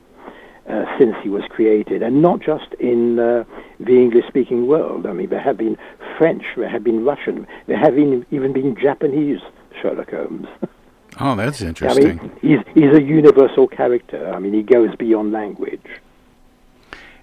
[0.98, 3.46] since he was created, and not just in the
[3.88, 5.06] English-speaking world.
[5.06, 5.78] I mean, there have been
[6.18, 9.40] French, there have been Russian, there have been, even been Japanese
[9.80, 10.46] Sherlock Holmes.
[11.20, 12.20] Oh, that's interesting.
[12.20, 14.32] I mean, he's he's a universal character.
[14.32, 15.84] I mean, he goes beyond language.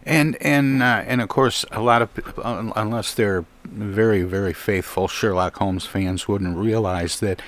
[0.05, 2.09] And and uh, and of course, a lot of
[2.75, 7.41] unless they're very very faithful Sherlock Holmes fans, wouldn't realize that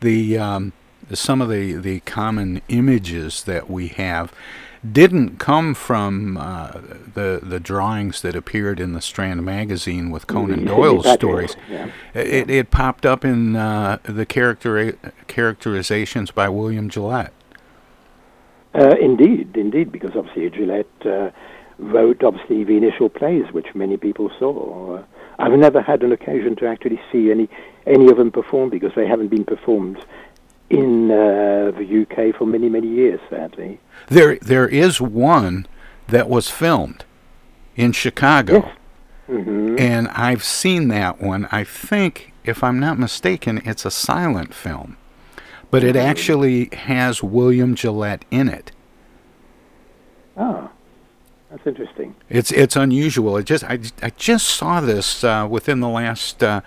[0.00, 0.72] the um,
[1.12, 4.32] some of the the common images that we have
[4.90, 6.72] didn't come from uh,
[7.14, 11.56] the the drawings that appeared in the Strand magazine with Conan Doyle's stories.
[11.70, 11.90] Yeah.
[12.14, 14.92] It, it popped up in uh, the character
[15.28, 17.32] characterizations by William Gillette.
[18.74, 21.30] Uh, indeed, indeed, because obviously Gillette uh,
[21.78, 24.96] wrote obviously the initial plays, which many people saw.
[24.96, 25.04] Uh,
[25.38, 27.48] I've never had an occasion to actually see any
[27.86, 30.04] any of them perform because they haven't been performed
[30.72, 33.80] in uh, the UK for many many years, sadly.
[34.08, 35.66] There there is one
[36.08, 37.04] that was filmed
[37.76, 38.54] in Chicago.
[38.54, 38.76] Yes.
[39.28, 39.76] Mm-hmm.
[39.78, 41.48] And I've seen that one.
[41.52, 44.96] I think, if I'm not mistaken, it's a silent film.
[45.70, 48.72] But it actually has William Gillette in it.
[50.36, 50.70] Ah,
[51.50, 52.14] that's interesting.
[52.28, 53.38] It's it's unusual.
[53.38, 56.60] It just I, I just saw this uh, within the last uh,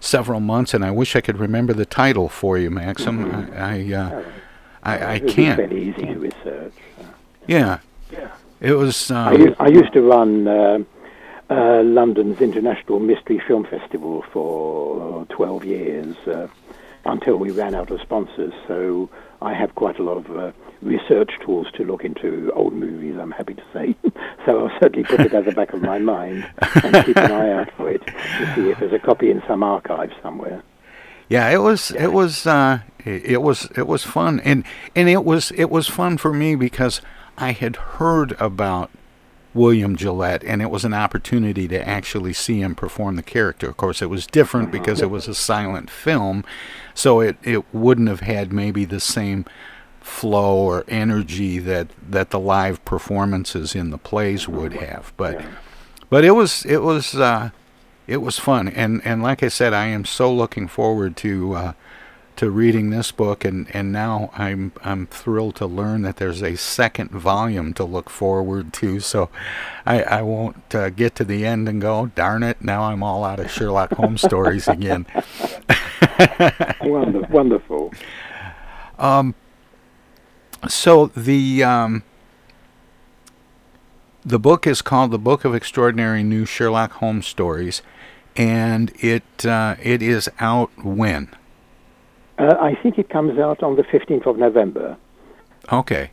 [0.00, 3.32] several months, and I wish I could remember the title for you, Maxim.
[3.54, 4.22] I I, uh,
[4.82, 5.56] I, I It was can't.
[5.58, 6.72] fairly easy to research.
[7.46, 7.78] Yeah.
[8.12, 8.28] Yeah.
[8.60, 9.10] It was.
[9.10, 10.78] I, Um, u- I used to run uh,
[11.50, 16.46] uh, London's International Mystery Film Festival for 12 years uh,
[17.04, 18.52] until we ran out of sponsors.
[18.66, 19.08] So
[19.42, 23.30] I have quite a lot of uh, research tools to look into old movies, I'm
[23.30, 23.94] happy to say.
[24.46, 26.48] so I'll certainly put it at the back of my mind
[26.82, 29.62] and keep an eye out for it to see if there's a copy in some
[29.62, 30.62] archive somewhere.
[31.28, 35.24] Yeah, it was it was uh, it it was it was fun, and and it
[35.24, 37.00] was it was fun for me because
[37.36, 38.90] I had heard about
[39.56, 43.68] William Gillette, and it was an opportunity to actually see him perform the character.
[43.68, 46.44] Of course, it was different because it was a silent film,
[46.94, 49.46] so it it wouldn't have had maybe the same
[50.06, 55.12] flow or energy that that the live performances in the plays would have.
[55.16, 55.44] But
[56.08, 57.50] but it was it was uh,
[58.06, 61.72] it was fun, and and like I said, I am so looking forward to uh,
[62.36, 66.56] to reading this book, and and now I'm I'm thrilled to learn that there's a
[66.56, 69.00] second volume to look forward to.
[69.00, 69.28] So
[69.84, 73.24] I I won't uh, get to the end and go, darn it, now I'm all
[73.24, 75.04] out of Sherlock Holmes stories again.
[76.80, 77.28] Wonderful.
[77.28, 77.92] wonderful.
[78.98, 79.34] Um,
[80.68, 82.02] so the um,
[84.24, 87.82] the book is called "The Book of Extraordinary New Sherlock Holmes Stories,"
[88.36, 91.28] and it uh, it is out when?
[92.38, 94.96] Uh, I think it comes out on the 15th of November.
[95.72, 96.10] Okay.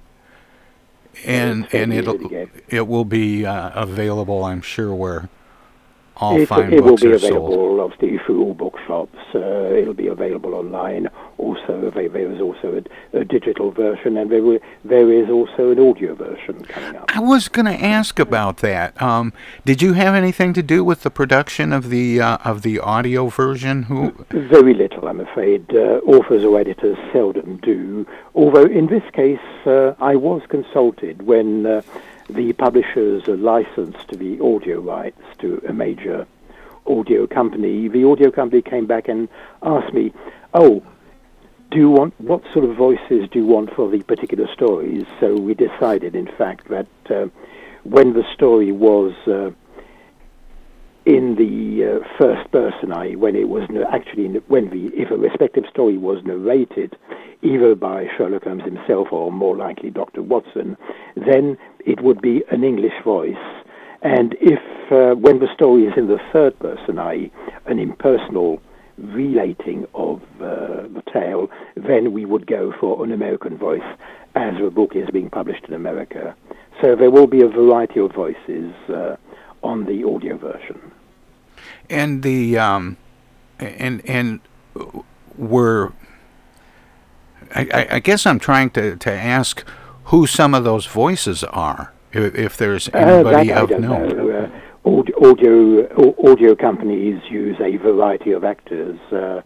[1.25, 2.49] And and it'll easy to get.
[2.69, 5.29] it will be uh, available, I'm sure, where
[6.17, 7.54] all it, fine it will books be are sold.
[7.54, 9.17] available, obviously, through all bookshops.
[9.34, 11.10] Uh, it'll be available online.
[11.38, 15.80] Also, there, there is also a, a digital version, and there, there is also an
[15.80, 17.15] audio version coming up.
[17.15, 18.99] I was going to ask about that.
[19.02, 19.34] Um,
[19.65, 23.28] did you have anything to do with the production of the uh, of the audio
[23.30, 23.84] version?
[23.84, 24.13] Who?
[24.30, 25.65] Very little, I'm afraid.
[25.73, 28.06] Uh, authors or editors seldom do.
[28.36, 31.82] Although in this case, uh, I was consulted when uh,
[32.34, 36.28] the publishers uh, licensed the audio rights to a major
[36.86, 37.88] audio company.
[37.88, 39.30] The audio company came back and
[39.62, 40.13] asked me,
[40.54, 40.84] "Oh,
[41.72, 45.36] do you want what sort of voices do you want for the particular stories?" So
[45.36, 47.28] we decided, in fact, that uh,
[47.84, 49.52] when the story was uh,
[51.06, 55.66] in the uh, first person, I when it was actually when the if a respective
[55.70, 56.96] story was narrated
[57.42, 60.22] either by Sherlock Holmes himself or more likely Dr.
[60.22, 60.78] Watson,
[61.16, 63.36] then it would be an English voice.
[64.02, 64.60] And if
[64.92, 67.32] uh, when the story is in the third person, i.e.,
[67.66, 68.62] an impersonal
[68.98, 73.82] relating of uh, the tale, then we would go for an American voice
[74.36, 76.36] as the book is being published in America.
[76.82, 79.16] So there will be a variety of voices uh,
[79.63, 80.92] on the audio version.
[81.89, 82.98] And the um,
[83.60, 84.39] and and
[85.38, 85.91] were
[87.56, 89.63] I, I- guess I'm trying to, to ask
[90.06, 94.15] who some of those voices are, if, if there's Uh, anybody that I of note.
[94.17, 94.30] know.
[94.30, 94.50] Uh,
[94.86, 95.88] audio
[96.32, 99.41] audio companies use a variety of actors, uh,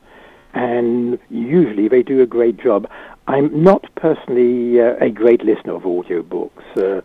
[0.54, 2.88] and usually they do a great job.
[3.28, 6.64] I'm not personally uh, a great listener of audiobooks.
[6.78, 7.02] Uh,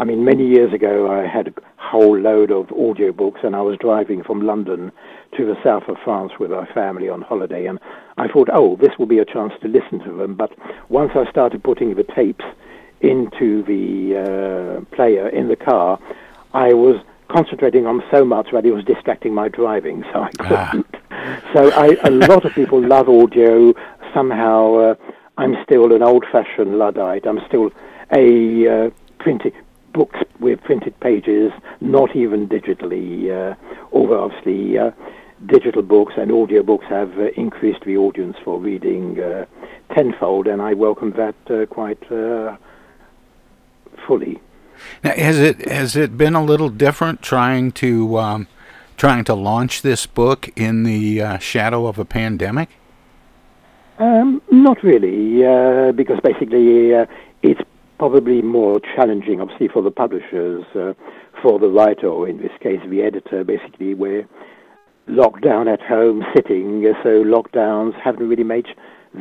[0.00, 3.76] I mean, many years ago, I had a whole load of audiobooks, and I was
[3.76, 4.90] driving from London
[5.36, 7.78] to the south of France with our family on holiday, and
[8.16, 10.36] I thought, oh, this will be a chance to listen to them.
[10.36, 10.52] But
[10.88, 12.46] once I started putting the tapes
[13.02, 15.98] into the uh, player in the car,
[16.54, 16.96] I was
[17.28, 20.86] concentrating on so much that it was distracting my driving, so I couldn't.
[21.52, 23.74] So I, a lot of people love audio.
[24.14, 24.94] Somehow, uh,
[25.36, 27.26] I'm still an old-fashioned luddite.
[27.26, 27.70] I'm still
[28.10, 29.52] a uh, printed
[29.92, 33.30] books with printed pages, not even digitally.
[33.30, 33.54] Uh,
[33.92, 34.90] although obviously, uh,
[35.46, 39.46] digital books and audio books have uh, increased the audience for reading uh,
[39.94, 42.56] tenfold, and I welcome that uh, quite uh,
[44.06, 44.40] fully.
[45.04, 48.48] Now, has it has it been a little different trying to um,
[48.96, 52.70] trying to launch this book in the uh, shadow of a pandemic?
[53.98, 57.04] Um, not really, uh, because basically uh,
[57.42, 57.60] it's
[58.00, 60.94] probably more challenging, obviously, for the publishers, uh,
[61.42, 63.44] for the writer, or in this case, the editor.
[63.44, 64.26] Basically, we're
[65.06, 68.64] locked down at home, sitting, uh, so lockdowns haven't really made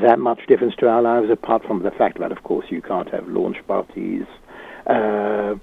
[0.02, 3.10] that much difference to our lives, apart from the fact that, of course, you can't
[3.10, 4.24] have launch parties
[4.88, 5.56] uh,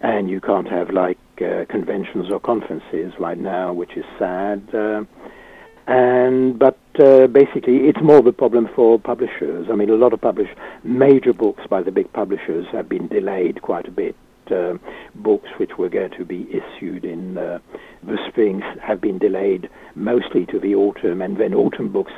[0.00, 4.62] and you can't have like uh, conventions or conferences right now, which is sad.
[5.86, 9.68] And but uh, basically, it's more the problem for publishers.
[9.70, 10.22] I mean, a lot of
[10.84, 14.16] major books by the big publishers have been delayed quite a bit.
[14.50, 14.74] Uh,
[15.14, 17.60] books which were going to be issued in uh,
[18.02, 22.12] the spring have been delayed mostly to the autumn, and then autumn books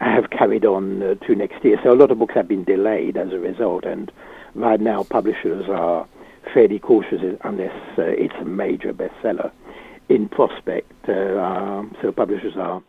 [0.00, 1.78] have carried on uh, to next year.
[1.84, 4.10] So a lot of books have been delayed as a result, and
[4.54, 6.08] right now publishers are
[6.54, 9.52] fairly cautious unless uh, it's a major bestseller
[10.08, 10.92] in prospect.
[11.08, 12.82] Uh, um, so publishers are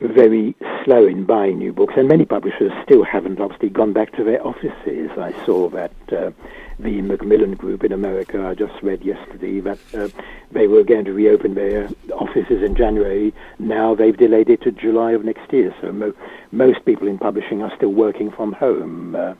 [0.00, 4.22] very slow in buying new books, and many publishers still haven't obviously gone back to
[4.22, 5.10] their offices.
[5.18, 6.30] I saw that uh,
[6.78, 10.08] the Macmillan Group in America, I just read yesterday that uh,
[10.52, 13.34] they were going to reopen their offices in January.
[13.58, 15.74] Now they've delayed it to July of next year.
[15.80, 16.14] So mo-
[16.52, 19.16] most people in publishing are still working from home.
[19.16, 19.34] Uh,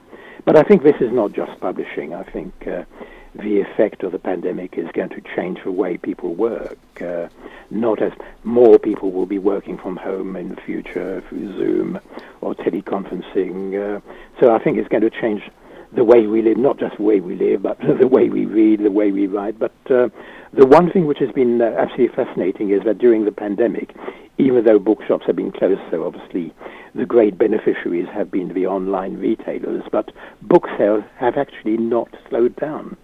[0.45, 2.13] but I think this is not just publishing.
[2.13, 2.83] I think uh,
[3.35, 6.77] the effect of the pandemic is going to change the way people work.
[7.01, 7.27] Uh,
[7.69, 8.11] not as
[8.43, 11.99] more people will be working from home in the future through Zoom
[12.41, 13.97] or teleconferencing.
[13.97, 14.01] Uh,
[14.39, 15.43] so I think it's going to change
[15.91, 18.83] the way we live, not just the way we live, but the way we read,
[18.83, 19.59] the way we write.
[19.59, 20.09] But uh,
[20.53, 23.95] the one thing which has been uh, absolutely fascinating is that during the pandemic,
[24.37, 26.53] even though bookshops have been closed, so obviously
[26.95, 30.11] the great beneficiaries have been the online retailers, but
[30.41, 32.97] book sales have actually not slowed down.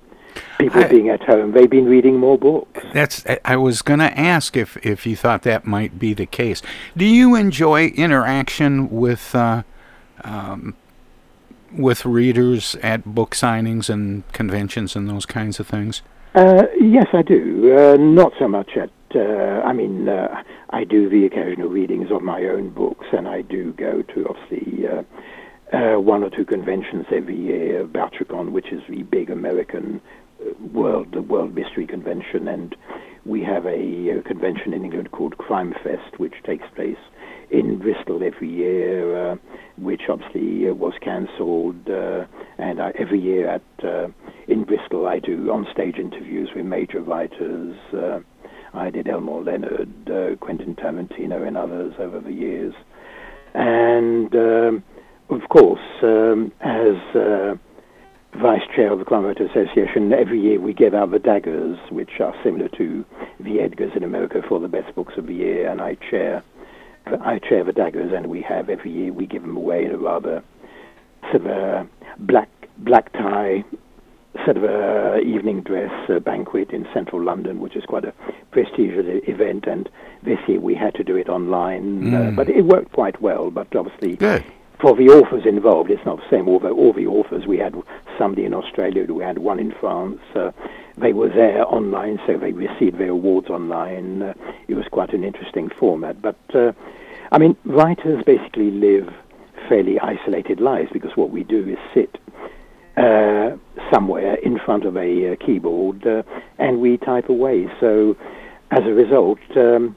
[0.59, 2.83] People I, being at home, they've been reading more books.
[2.93, 3.25] That's.
[3.43, 6.61] I was going to ask if if you thought that might be the case.
[6.95, 9.63] Do you enjoy interaction with uh,
[10.23, 10.75] um,
[11.71, 16.01] with readers at book signings and conventions and those kinds of things?
[16.33, 17.77] Uh, yes, I do.
[17.77, 18.89] Uh, not so much at.
[19.15, 23.43] Uh, I mean, uh, I do the occasional readings of my own books, and I
[23.43, 25.03] do go to obviously uh,
[25.75, 27.85] uh, one or two conventions every year.
[27.85, 30.01] Bouchercon, which is the big American
[30.73, 32.75] world, the World Mystery Convention, and
[33.25, 36.97] we have a, a convention in England called Crime Fest, which takes place
[37.49, 39.35] in Bristol every year, uh,
[39.77, 41.89] which obviously uh, was cancelled.
[41.89, 42.25] Uh,
[42.57, 44.07] and I, every year at uh,
[44.47, 47.75] in Bristol, I do on-stage interviews with major writers.
[47.93, 48.19] Uh,
[48.73, 52.73] I did Elmore Leonard, uh, Quentin Tarantino, and others over the years.
[53.53, 54.83] And um,
[55.29, 57.57] of course, um, as
[58.35, 62.19] vice chair of the Crime Writers' Association, every year we give out the daggers, which
[62.19, 63.05] are similar to
[63.39, 66.43] the Edgars in America for the best books of the year, and I chair
[67.21, 69.97] I chair the daggers, and we have every year we give them away in a
[69.97, 70.43] rather
[71.31, 71.87] sort of a
[72.19, 73.63] black black tie
[74.43, 78.13] sort of a evening dress uh, banquet in central London, which is quite a
[78.51, 79.65] prestigious event.
[79.65, 79.87] And
[80.23, 82.13] this year we had to do it online, mm.
[82.13, 83.49] uh, but it worked quite well.
[83.49, 84.43] But obviously, Good.
[84.79, 86.47] For the authors involved, it's not the same.
[86.47, 87.75] Although all the authors, we had
[88.17, 90.19] somebody in Australia, we had one in France.
[90.33, 90.51] Uh,
[90.97, 94.21] they were there online, so they received their awards online.
[94.21, 94.33] Uh,
[94.67, 96.21] it was quite an interesting format.
[96.21, 96.73] But uh,
[97.31, 99.13] I mean, writers basically live
[99.67, 102.17] fairly isolated lives because what we do is sit
[102.97, 103.57] uh,
[103.91, 106.23] somewhere in front of a uh, keyboard uh,
[106.57, 107.69] and we type away.
[107.79, 108.15] So,
[108.71, 109.95] as a result, um,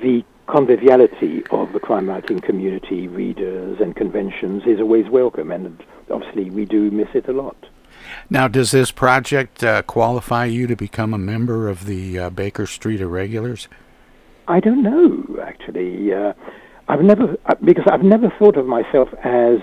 [0.00, 6.50] the conviviality of the crime writing community, readers, and conventions is always welcome, and obviously
[6.50, 7.56] we do miss it a lot.
[8.30, 12.66] Now, does this project uh, qualify you to become a member of the uh, Baker
[12.66, 13.68] Street Irregulars?
[14.48, 16.12] I don't know, actually.
[16.12, 16.32] Uh,
[16.88, 19.58] I've never, because I've never thought of myself as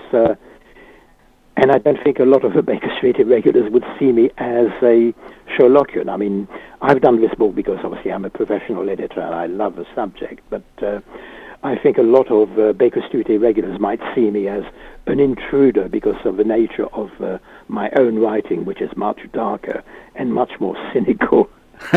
[1.56, 4.66] and I don't think a lot of the Baker Street irregulars would see me as
[4.82, 5.14] a
[5.56, 6.08] Sherlockian.
[6.08, 6.48] I mean,
[6.82, 10.42] I've done this book because obviously I'm a professional editor and I love the subject,
[10.50, 11.00] but uh,
[11.62, 14.64] I think a lot of uh, Baker Street irregulars might see me as
[15.06, 17.38] an intruder because of the nature of uh,
[17.68, 19.84] my own writing, which is much darker
[20.16, 21.48] and much more cynical.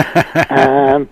[0.49, 1.09] um,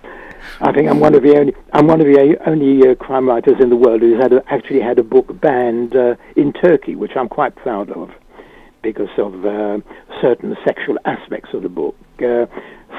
[0.60, 3.56] I think I'm one of the only I'm one of the only uh, crime writers
[3.60, 7.12] in the world who's had a, actually had a book banned uh, in Turkey, which
[7.16, 8.10] I'm quite proud of
[8.82, 9.78] because of uh,
[10.20, 11.96] certain sexual aspects of the book.
[12.18, 12.46] Uh,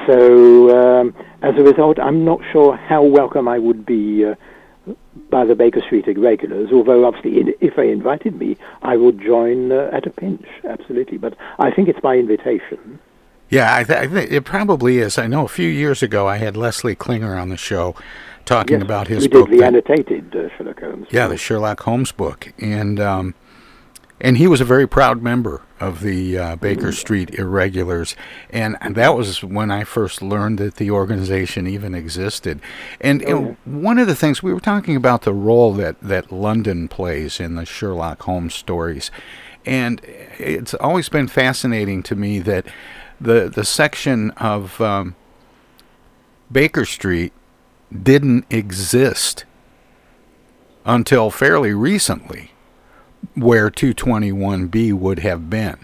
[0.06, 4.34] so um, as a result, I'm not sure how welcome I would be uh,
[5.30, 6.70] by the Baker Street regulars.
[6.72, 11.18] Although obviously, if they invited me, I would join uh, at a pinch, absolutely.
[11.18, 12.98] But I think it's by invitation.
[13.50, 15.16] Yeah, I, th- I think it probably is.
[15.16, 17.94] I know a few years ago I had Leslie Klinger on the show
[18.44, 19.50] talking yes, about his we book.
[19.50, 21.06] did the annotated uh, Sherlock Holmes.
[21.10, 23.34] Yeah, the Sherlock Holmes book, and um,
[24.20, 28.16] and he was a very proud member of the uh, Baker Street Irregulars,
[28.50, 32.60] and that was when I first learned that the organization even existed.
[33.00, 36.88] And, and one of the things we were talking about the role that that London
[36.88, 39.10] plays in the Sherlock Holmes stories,
[39.64, 42.66] and it's always been fascinating to me that
[43.20, 45.14] the the section of um,
[46.50, 47.32] Baker Street
[48.02, 49.44] didn't exist
[50.84, 52.50] until fairly recently
[53.34, 55.78] where 221B would have been.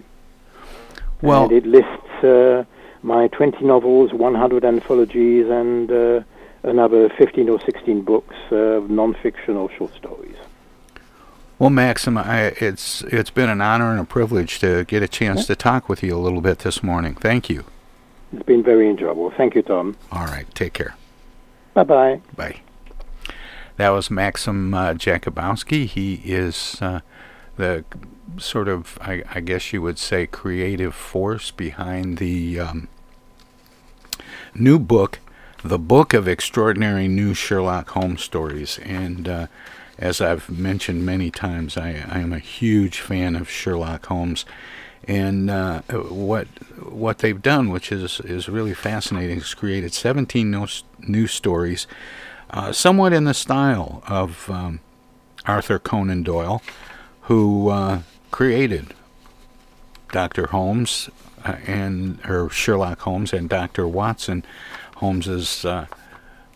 [1.21, 2.63] Well, and it lists uh,
[3.01, 6.21] my 20 novels, 100 anthologies, and uh,
[6.65, 10.35] another 15 or 16 books of non-fiction or short stories.
[11.57, 15.47] Well, Maxim, I, it's it's been an honor and a privilege to get a chance
[15.47, 17.15] to talk with you a little bit this morning.
[17.15, 17.63] Thank you.
[18.33, 19.31] It's been very enjoyable.
[19.31, 19.95] Thank you, Tom.
[20.11, 20.95] All right, take care.
[21.73, 22.21] Bye-bye.
[22.35, 22.59] Bye.
[23.77, 25.85] That was Maxim uh, Jakubowski.
[25.85, 27.01] He is uh,
[27.55, 27.85] the
[28.37, 32.87] sort of, I, I, guess you would say, creative force behind the um,
[34.53, 35.19] new book,
[35.65, 38.77] The Book of Extraordinary New Sherlock Holmes Stories.
[38.83, 39.47] And uh,
[39.97, 44.45] as I've mentioned many times, I, I, am a huge fan of Sherlock Holmes.
[45.07, 46.45] And uh, what
[46.77, 50.67] what they've done, which is is really fascinating, is created 17 no,
[50.99, 51.87] new stories,
[52.51, 54.81] uh, somewhat in the style of um,
[55.47, 56.61] Arthur Conan Doyle,
[57.21, 58.93] who uh, created
[60.11, 60.45] Dr.
[60.45, 61.09] Holmes
[61.43, 63.87] uh, and or Sherlock Holmes and Dr.
[63.87, 64.43] Watson,
[64.95, 65.87] Holmes's uh,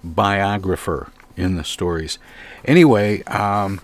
[0.03, 2.19] biographer in the stories.
[2.65, 3.81] Anyway, um,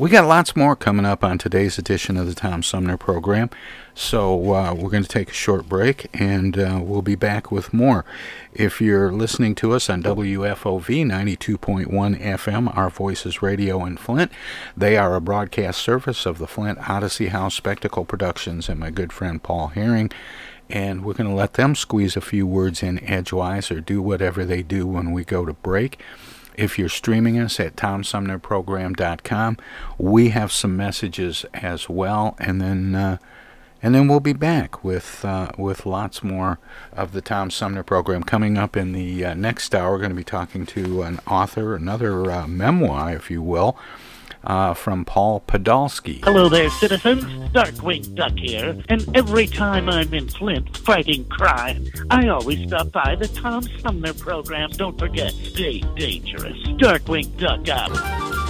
[0.00, 3.50] we got lots more coming up on today's edition of the Tom Sumner program.
[3.94, 7.74] So uh, we're going to take a short break and uh, we'll be back with
[7.74, 8.06] more.
[8.54, 11.86] If you're listening to us on WFOV 92.1
[12.18, 14.32] FM, Our Voices Radio in Flint,
[14.74, 19.12] they are a broadcast service of the Flint Odyssey House Spectacle Productions and my good
[19.12, 20.10] friend Paul Herring.
[20.70, 24.44] And we're going to let them squeeze a few words in edgewise or do whatever
[24.44, 26.00] they do when we go to break.
[26.54, 29.56] If you're streaming us at TomSumnerProgram.com,
[29.98, 33.18] we have some messages as well, and then uh,
[33.82, 36.58] and then we'll be back with uh, with lots more
[36.92, 39.92] of the Tom Sumner program coming up in the uh, next hour.
[39.92, 43.78] We're going to be talking to an author, another uh, memoir, if you will.
[44.42, 46.24] Uh, from Paul Podolsky.
[46.24, 47.24] Hello there, citizens.
[47.52, 48.74] Darkwing Duck here.
[48.88, 54.14] And every time I'm in Flint fighting crime, I always stop by the Tom Sumner
[54.14, 54.70] program.
[54.70, 56.56] Don't forget, stay dangerous.
[56.78, 58.49] Darkwing Duck out.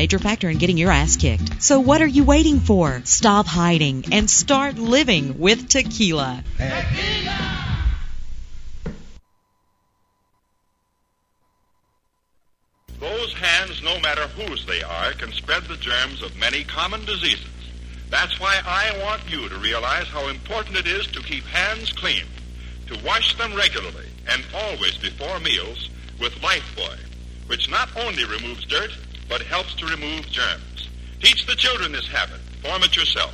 [0.01, 1.61] major factor in getting your ass kicked.
[1.61, 3.03] So what are you waiting for?
[3.03, 6.43] Stop hiding and start living with tequila.
[6.57, 7.37] Tequila!
[12.99, 17.45] Those hands, no matter whose they are, can spread the germs of many common diseases.
[18.09, 22.25] That's why I want you to realize how important it is to keep hands clean,
[22.87, 26.97] to wash them regularly and always before meals with Lifebuoy,
[27.45, 28.89] which not only removes dirt,
[29.31, 30.89] but helps to remove germs.
[31.23, 32.41] Teach the children this habit.
[32.61, 33.33] Form it yourself.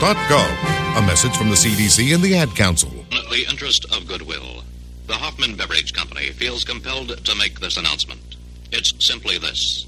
[0.00, 0.98] coronavirus.gov.
[0.98, 2.90] A message from the CDC and the Ad Council.
[2.90, 4.62] In The interest of goodwill.
[5.06, 8.36] The Hoffman Beverage Company feels compelled to make this announcement.
[8.72, 9.86] It's simply this.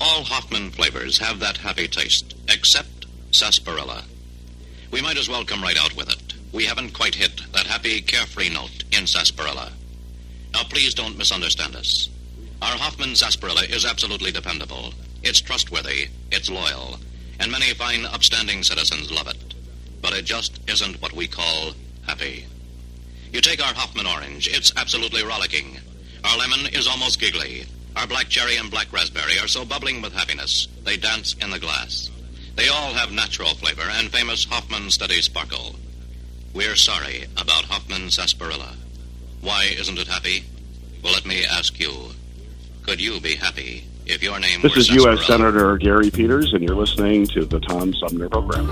[0.00, 4.04] All Hoffman flavors have that happy taste, except sarsaparilla.
[4.90, 6.34] We might as well come right out with it.
[6.52, 9.72] We haven't quite hit that happy, carefree note in sarsaparilla.
[10.52, 12.08] Now, please don't misunderstand us.
[12.62, 14.94] Our Hoffman sarsaparilla is absolutely dependable.
[15.22, 16.98] It's trustworthy, it's loyal,
[17.40, 19.41] and many fine, upstanding citizens love it.
[20.02, 21.72] But it just isn't what we call
[22.06, 22.44] happy.
[23.32, 25.78] You take our Hoffman orange, it's absolutely rollicking.
[26.24, 27.64] Our lemon is almost giggly.
[27.96, 31.58] Our black cherry and black raspberry are so bubbling with happiness, they dance in the
[31.58, 32.10] glass.
[32.56, 35.76] They all have natural flavor and famous Hoffman steady sparkle.
[36.52, 38.74] We're sorry about Hoffman sarsaparilla.
[39.40, 40.44] Why isn't it happy?
[41.02, 41.92] Well, let me ask you.
[42.82, 44.74] Could you be happy if your name was?
[44.74, 45.26] This is U.S.
[45.26, 48.68] Senator Gary Peters, and you're listening to the Tom Sumner Program.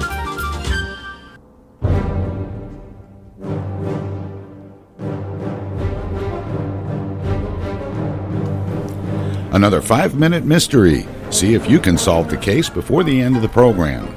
[9.53, 11.07] Another five minute mystery.
[11.31, 14.15] See if you can solve the case before the end of the program.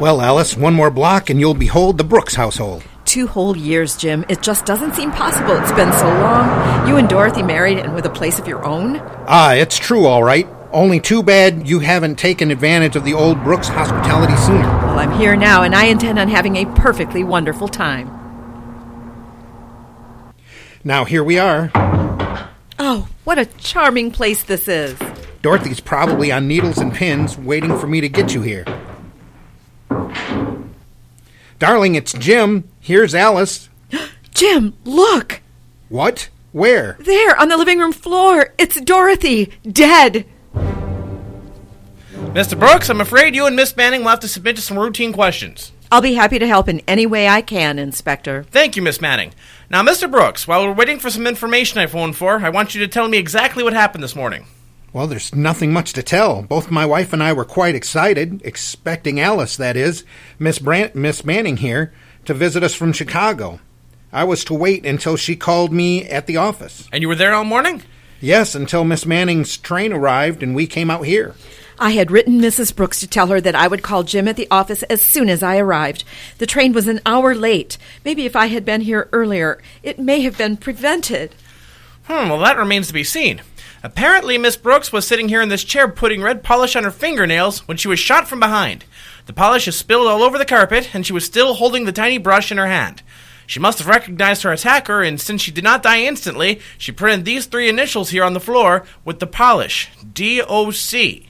[0.00, 2.84] Well, Alice, one more block and you'll behold the Brooks household.
[3.04, 4.24] Two whole years, Jim.
[4.28, 5.56] It just doesn't seem possible.
[5.56, 6.88] It's been so long.
[6.88, 8.98] You and Dorothy married and with a place of your own?
[9.26, 10.46] Ah, it's true, all right.
[10.72, 14.60] Only too bad you haven't taken advantage of the old Brooks hospitality sooner.
[14.60, 18.08] Well, I'm here now, and I intend on having a perfectly wonderful time.
[20.84, 21.70] Now, here we are.
[22.78, 24.98] Oh, what a charming place this is.
[25.42, 28.64] Dorothy's probably on needles and pins waiting for me to get you here.
[31.58, 32.68] Darling, it's Jim.
[32.80, 33.68] Here's Alice.
[34.34, 35.40] Jim, look!
[35.88, 36.28] What?
[36.52, 36.96] Where?
[37.00, 38.54] There, on the living room floor.
[38.58, 40.24] It's Dorothy, dead.
[42.32, 42.58] Mr.
[42.58, 45.72] Brooks, I'm afraid you and Miss Manning will have to submit to some routine questions.
[45.90, 48.44] I'll be happy to help in any way I can, Inspector.
[48.50, 49.32] Thank you, Miss Manning.
[49.70, 50.10] Now, Mr.
[50.10, 53.06] Brooks, while we're waiting for some information I phoned for, I want you to tell
[53.06, 54.46] me exactly what happened this morning.
[54.94, 56.40] Well, there's nothing much to tell.
[56.40, 60.04] Both my wife and I were quite excited, expecting Alice, that is,
[60.38, 61.92] Miss Brant, Miss Manning here,
[62.24, 63.60] to visit us from Chicago.
[64.10, 66.88] I was to wait until she called me at the office.
[66.90, 67.82] And you were there all morning?
[68.22, 71.34] Yes, until Miss Manning's train arrived and we came out here.
[71.80, 72.74] I had written Mrs.
[72.74, 75.44] Brooks to tell her that I would call Jim at the office as soon as
[75.44, 76.02] I arrived.
[76.38, 77.78] The train was an hour late.
[78.04, 81.36] Maybe if I had been here earlier, it may have been prevented.
[82.04, 83.42] Hmm, well, that remains to be seen.
[83.84, 87.68] Apparently, Miss Brooks was sitting here in this chair putting red polish on her fingernails
[87.68, 88.84] when she was shot from behind.
[89.26, 92.18] The polish is spilled all over the carpet, and she was still holding the tiny
[92.18, 93.02] brush in her hand.
[93.46, 97.24] She must have recognized her attacker, and since she did not die instantly, she printed
[97.24, 101.27] these three initials here on the floor with the polish D O C.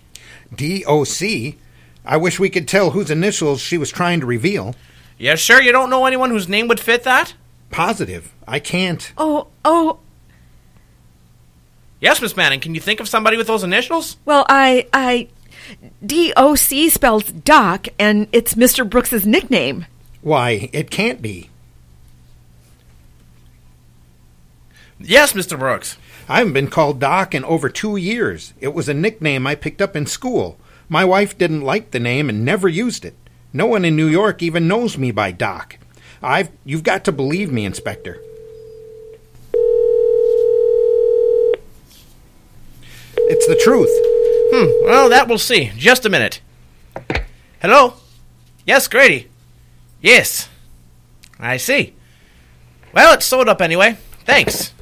[0.55, 1.57] D.O.C.?
[2.05, 4.75] I wish we could tell whose initials she was trying to reveal.
[5.19, 7.35] Yeah, sure you don't know anyone whose name would fit that?
[7.71, 8.33] Positive.
[8.47, 9.13] I can't.
[9.19, 9.99] Oh, oh.
[12.01, 14.17] Yes, Miss Manning, can you think of somebody with those initials?
[14.25, 15.29] Well, I, I.
[16.05, 16.89] D.O.C.
[16.89, 18.89] spells Doc, and it's Mr.
[18.89, 19.87] Brooks's nickname.
[20.23, 21.51] Why, it can't be.
[25.01, 25.59] Yes, Mr.
[25.59, 25.97] Brooks.
[26.29, 28.53] I haven't been called Doc in over two years.
[28.61, 30.59] It was a nickname I picked up in school.
[30.89, 33.15] My wife didn't like the name and never used it.
[33.53, 35.79] No one in New York even knows me by Doc.
[36.23, 38.21] I've you've got to believe me, Inspector.
[43.31, 43.91] It's the truth.
[44.51, 45.73] Hmm, well, that we'll see.
[45.77, 46.41] Just a minute.
[47.61, 47.95] Hello?
[48.67, 49.29] Yes, Grady.
[50.03, 50.49] Yes.
[51.39, 51.95] I see.
[52.93, 53.97] Well, it's sewed up anyway.
[54.25, 54.73] Thanks.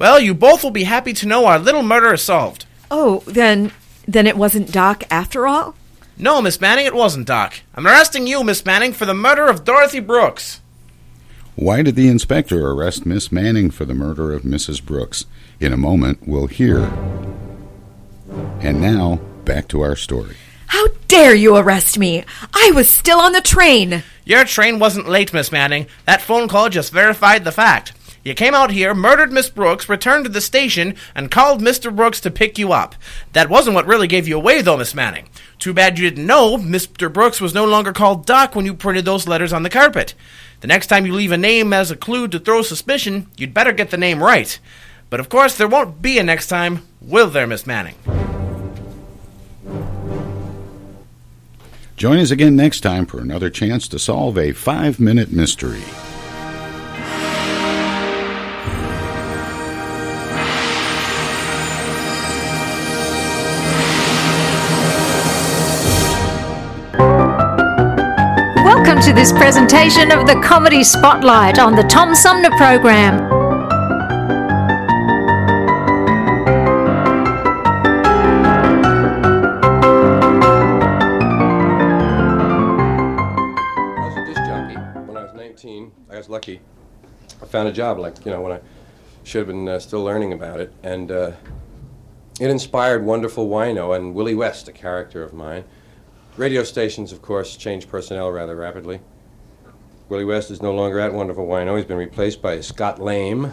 [0.00, 2.64] Well, you both will be happy to know our little murder is solved.
[2.90, 3.70] Oh, then.
[4.08, 5.74] then it wasn't Doc after all?
[6.16, 7.60] No, Miss Manning, it wasn't Doc.
[7.74, 10.62] I'm arresting you, Miss Manning, for the murder of Dorothy Brooks.
[11.54, 14.82] Why did the inspector arrest Miss Manning for the murder of Mrs.
[14.82, 15.26] Brooks?
[15.60, 16.84] In a moment, we'll hear.
[18.60, 20.36] And now, back to our story.
[20.68, 22.24] How dare you arrest me?
[22.54, 24.02] I was still on the train.
[24.24, 25.88] Your train wasn't late, Miss Manning.
[26.06, 27.92] That phone call just verified the fact.
[28.22, 31.94] You came out here, murdered Miss Brooks, returned to the station, and called Mr.
[31.94, 32.94] Brooks to pick you up.
[33.32, 35.28] That wasn't what really gave you away, though, Miss Manning.
[35.58, 37.10] Too bad you didn't know Mr.
[37.10, 40.14] Brooks was no longer called Doc when you printed those letters on the carpet.
[40.60, 43.72] The next time you leave a name as a clue to throw suspicion, you'd better
[43.72, 44.58] get the name right.
[45.08, 47.94] But of course, there won't be a next time, will there, Miss Manning?
[51.96, 55.82] Join us again next time for another chance to solve a five minute mystery.
[69.00, 73.18] Welcome to this presentation of the Comedy Spotlight on the Tom Sumner Program.
[83.96, 84.74] I was a disc jockey
[85.06, 85.92] when I was 19.
[86.10, 86.60] I was lucky.
[87.40, 88.60] I found a job, like, you know, when I
[89.24, 90.74] should have been uh, still learning about it.
[90.82, 91.32] And uh,
[92.38, 95.64] it inspired Wonderful Wino and Willie West, a character of mine.
[96.36, 99.00] Radio stations, of course, change personnel rather rapidly.
[100.08, 101.76] Willie West is no longer at Wonderful Wino.
[101.76, 103.52] He's been replaced by Scott Lame.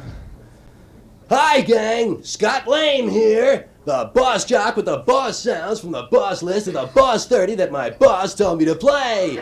[1.30, 2.24] Hi, gang!
[2.24, 3.68] Scott Lame here!
[3.86, 7.56] The boss jock with the boss sounds from the boss list of the boss 30
[7.56, 9.42] that my boss told me to play!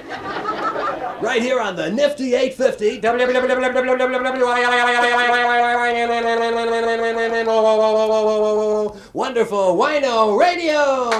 [1.22, 2.99] Right here on the Nifty 850.
[9.13, 11.11] Wonderful Wino Radio!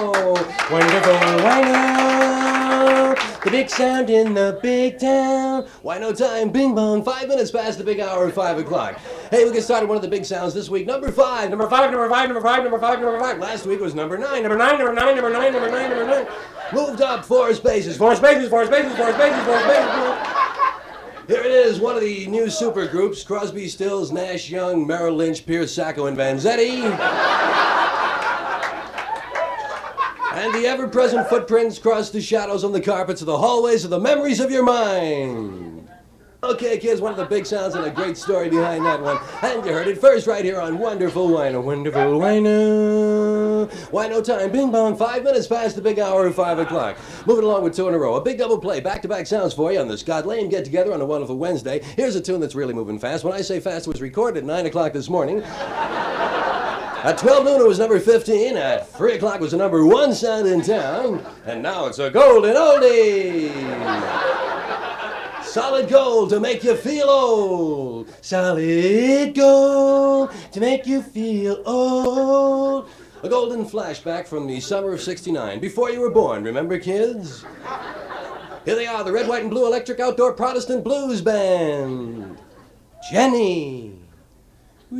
[0.70, 3.35] Wonderful Wino!
[3.46, 5.68] The big sound in the big town.
[5.84, 8.98] Wino time, bing bong, five minutes past the big hour five o'clock.
[9.30, 10.84] Hey, we get started one of the big sounds this week.
[10.84, 13.38] Number five, number five, number five, number five, number five, number five.
[13.38, 16.26] Last week was number nine, number nine, number nine, number nine, number nine, number nine.
[16.72, 20.26] Moved up four spaces, four spaces, four spaces, four spaces, four spaces.
[21.28, 25.46] Here it is, one of the new super groups Crosby, Stills, Nash, Young, Merrill Lynch,
[25.46, 27.75] Pierce, Sacco, and Vanzetti.
[30.36, 33.90] And the ever present footprints cross the shadows on the carpets of the hallways of
[33.90, 35.88] the memories of your mind.
[36.44, 39.18] Okay, kids, one of the big sounds and a great story behind that one.
[39.42, 41.64] And you heard it first right here on Wonderful Wino.
[41.64, 43.66] Wonderful Wino.
[43.90, 44.52] Wino time.
[44.52, 44.96] Bing bong.
[44.96, 46.98] Five minutes past the big hour of five o'clock.
[47.26, 48.16] Moving along with two in a row.
[48.16, 48.80] A big double play.
[48.80, 51.38] Back to back sounds for you on the Scott Lane Get Together on a wonderful
[51.38, 51.80] Wednesday.
[51.96, 53.24] Here's a tune that's really moving fast.
[53.24, 55.42] When I say fast, it was recorded at nine o'clock this morning.
[57.02, 58.56] At 12 noon, it was number 15.
[58.56, 61.24] At 3 o'clock, it was the number one sound in town.
[61.44, 63.52] And now it's a golden oldie.
[65.44, 68.12] Solid gold to make you feel old.
[68.22, 72.88] Solid gold to make you feel old.
[73.22, 77.44] A golden flashback from the summer of 69, before you were born, remember, kids?
[78.64, 82.36] Here they are, the Red, White, and Blue Electric Outdoor Protestant Blues Band.
[83.10, 83.98] Jenny.
[84.90, 84.96] Do,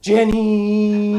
[0.00, 1.14] Jenny.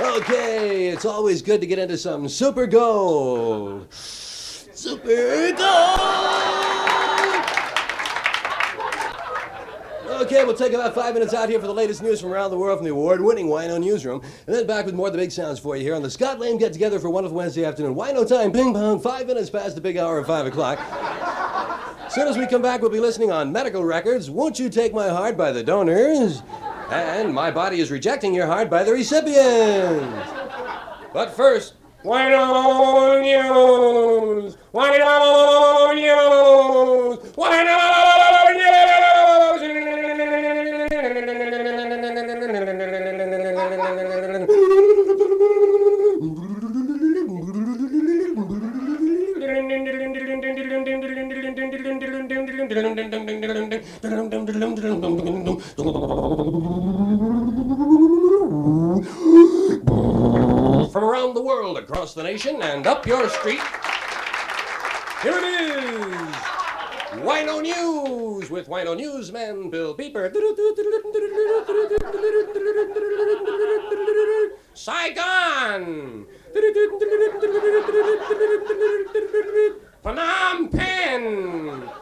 [0.00, 0.88] Okay.
[0.88, 3.86] It's always good to get into some super gold.
[3.92, 6.57] Super gold.
[10.30, 12.58] Okay, we'll take about five minutes out here for the latest news from around the
[12.58, 15.58] world from the award-winning Wino Newsroom, and then back with more of the big sounds
[15.58, 17.94] for you here on the Scott Lane Get Together for wonderful Wednesday afternoon.
[17.94, 20.78] Wino time, ping pong, five minutes past the big hour of five o'clock.
[22.04, 24.28] As soon as we come back, we'll be listening on medical records.
[24.28, 26.42] Won't you take my heart by the donors?
[26.90, 30.30] And my body is rejecting your heart by the recipients.
[31.14, 31.72] But first,
[32.04, 34.58] Wino News!
[34.74, 37.18] Wino News!
[37.32, 38.17] Wino
[54.58, 54.74] From
[61.04, 63.60] around the world, across the nation, and up your street,
[65.22, 66.34] here it is!
[67.22, 70.32] Wino News with Wino Newsman Bill Beeper.
[74.74, 76.26] Saigon!
[80.02, 81.97] Phnom Penh!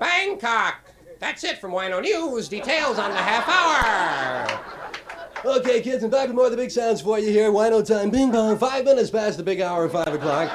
[0.00, 0.74] Bangkok!
[1.18, 2.48] That's it from Wino News.
[2.48, 4.60] Details on the half hour.
[5.44, 7.50] Okay, kids, and back with more of the big sounds for you here.
[7.50, 10.50] Wino time, bing bong, five minutes past the big hour of five o'clock.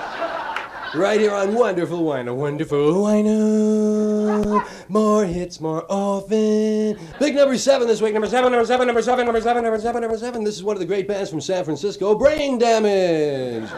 [0.96, 4.66] Right here on Wonderful Wino, Wonderful Wino.
[4.88, 6.98] More hits more often.
[7.20, 8.14] Big number seven this week.
[8.14, 10.44] Number seven, number seven, number seven, number seven, number seven, number seven.
[10.46, 13.70] This is one of the great bands from San Francisco, Brain Damage.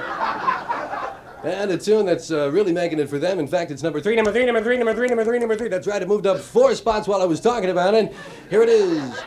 [1.44, 3.40] And a tune that's uh, really making it for them.
[3.40, 5.70] In fact, it's number three, number three, number three, number three, number three, number three.
[5.70, 8.14] That's right, it moved up four spots while I was talking about it.
[8.50, 9.20] Here it is.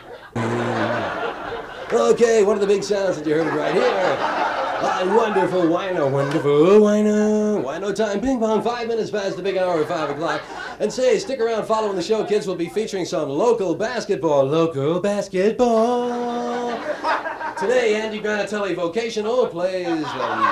[1.91, 3.83] Okay, one of the big sounds that you heard right here.
[3.85, 7.63] Uh, wonderful wino, wonderful wino.
[7.63, 10.41] Wino time, ping pong, five minutes past the big hour of five o'clock.
[10.79, 12.45] And say, stick around following the show, kids.
[12.45, 14.43] We'll be featuring some local basketball.
[14.43, 16.77] Local basketball.
[17.59, 20.43] Today, Andy Granatelli Vocational plays um,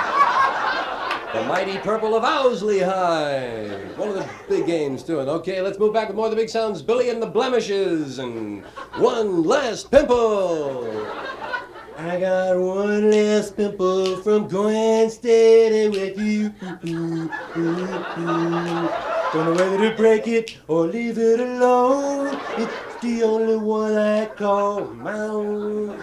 [1.33, 3.67] the mighty purple of Owsley High.
[3.95, 5.19] One of the big games, too.
[5.19, 6.81] And okay, let's move back with more of the big sounds.
[6.81, 8.65] Billy and the Blemishes and
[8.97, 11.07] one last pimple.
[11.97, 16.49] I got one last pimple from going steady with you.
[19.33, 22.37] Don't know whether to break it or leave it alone.
[22.57, 25.99] It's the only one I call mine.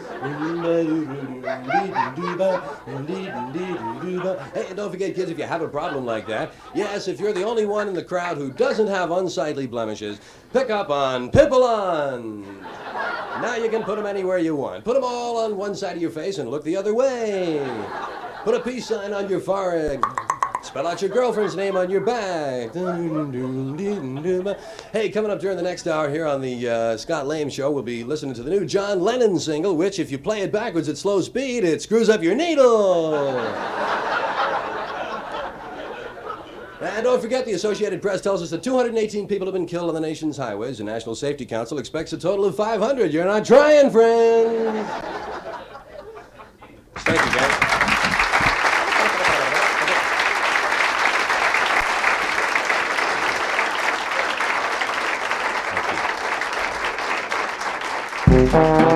[4.54, 7.32] Hey, and don't forget, kids, if you have a problem like that, yes, if you're
[7.32, 10.20] the only one in the crowd who doesn't have unsightly blemishes,
[10.52, 12.44] pick up on Pipalon.
[13.40, 14.84] Now you can put them anywhere you want.
[14.84, 17.64] Put them all on one side of your face and look the other way.
[18.42, 20.02] Put a peace sign on your forehead.
[20.62, 22.72] Spell out your girlfriend's name on your bag.
[24.92, 27.82] Hey, coming up during the next hour here on the uh, Scott Lame Show, we'll
[27.82, 30.98] be listening to the new John Lennon single, which, if you play it backwards at
[30.98, 33.54] slow speed, it screws up your needle.
[36.80, 39.94] And don't forget, the Associated Press tells us that 218 people have been killed on
[39.94, 40.78] the nation's highways.
[40.78, 43.12] The National Safety Council expects a total of 500.
[43.12, 44.88] You're not trying, friends.
[46.94, 47.67] Thank you, guys.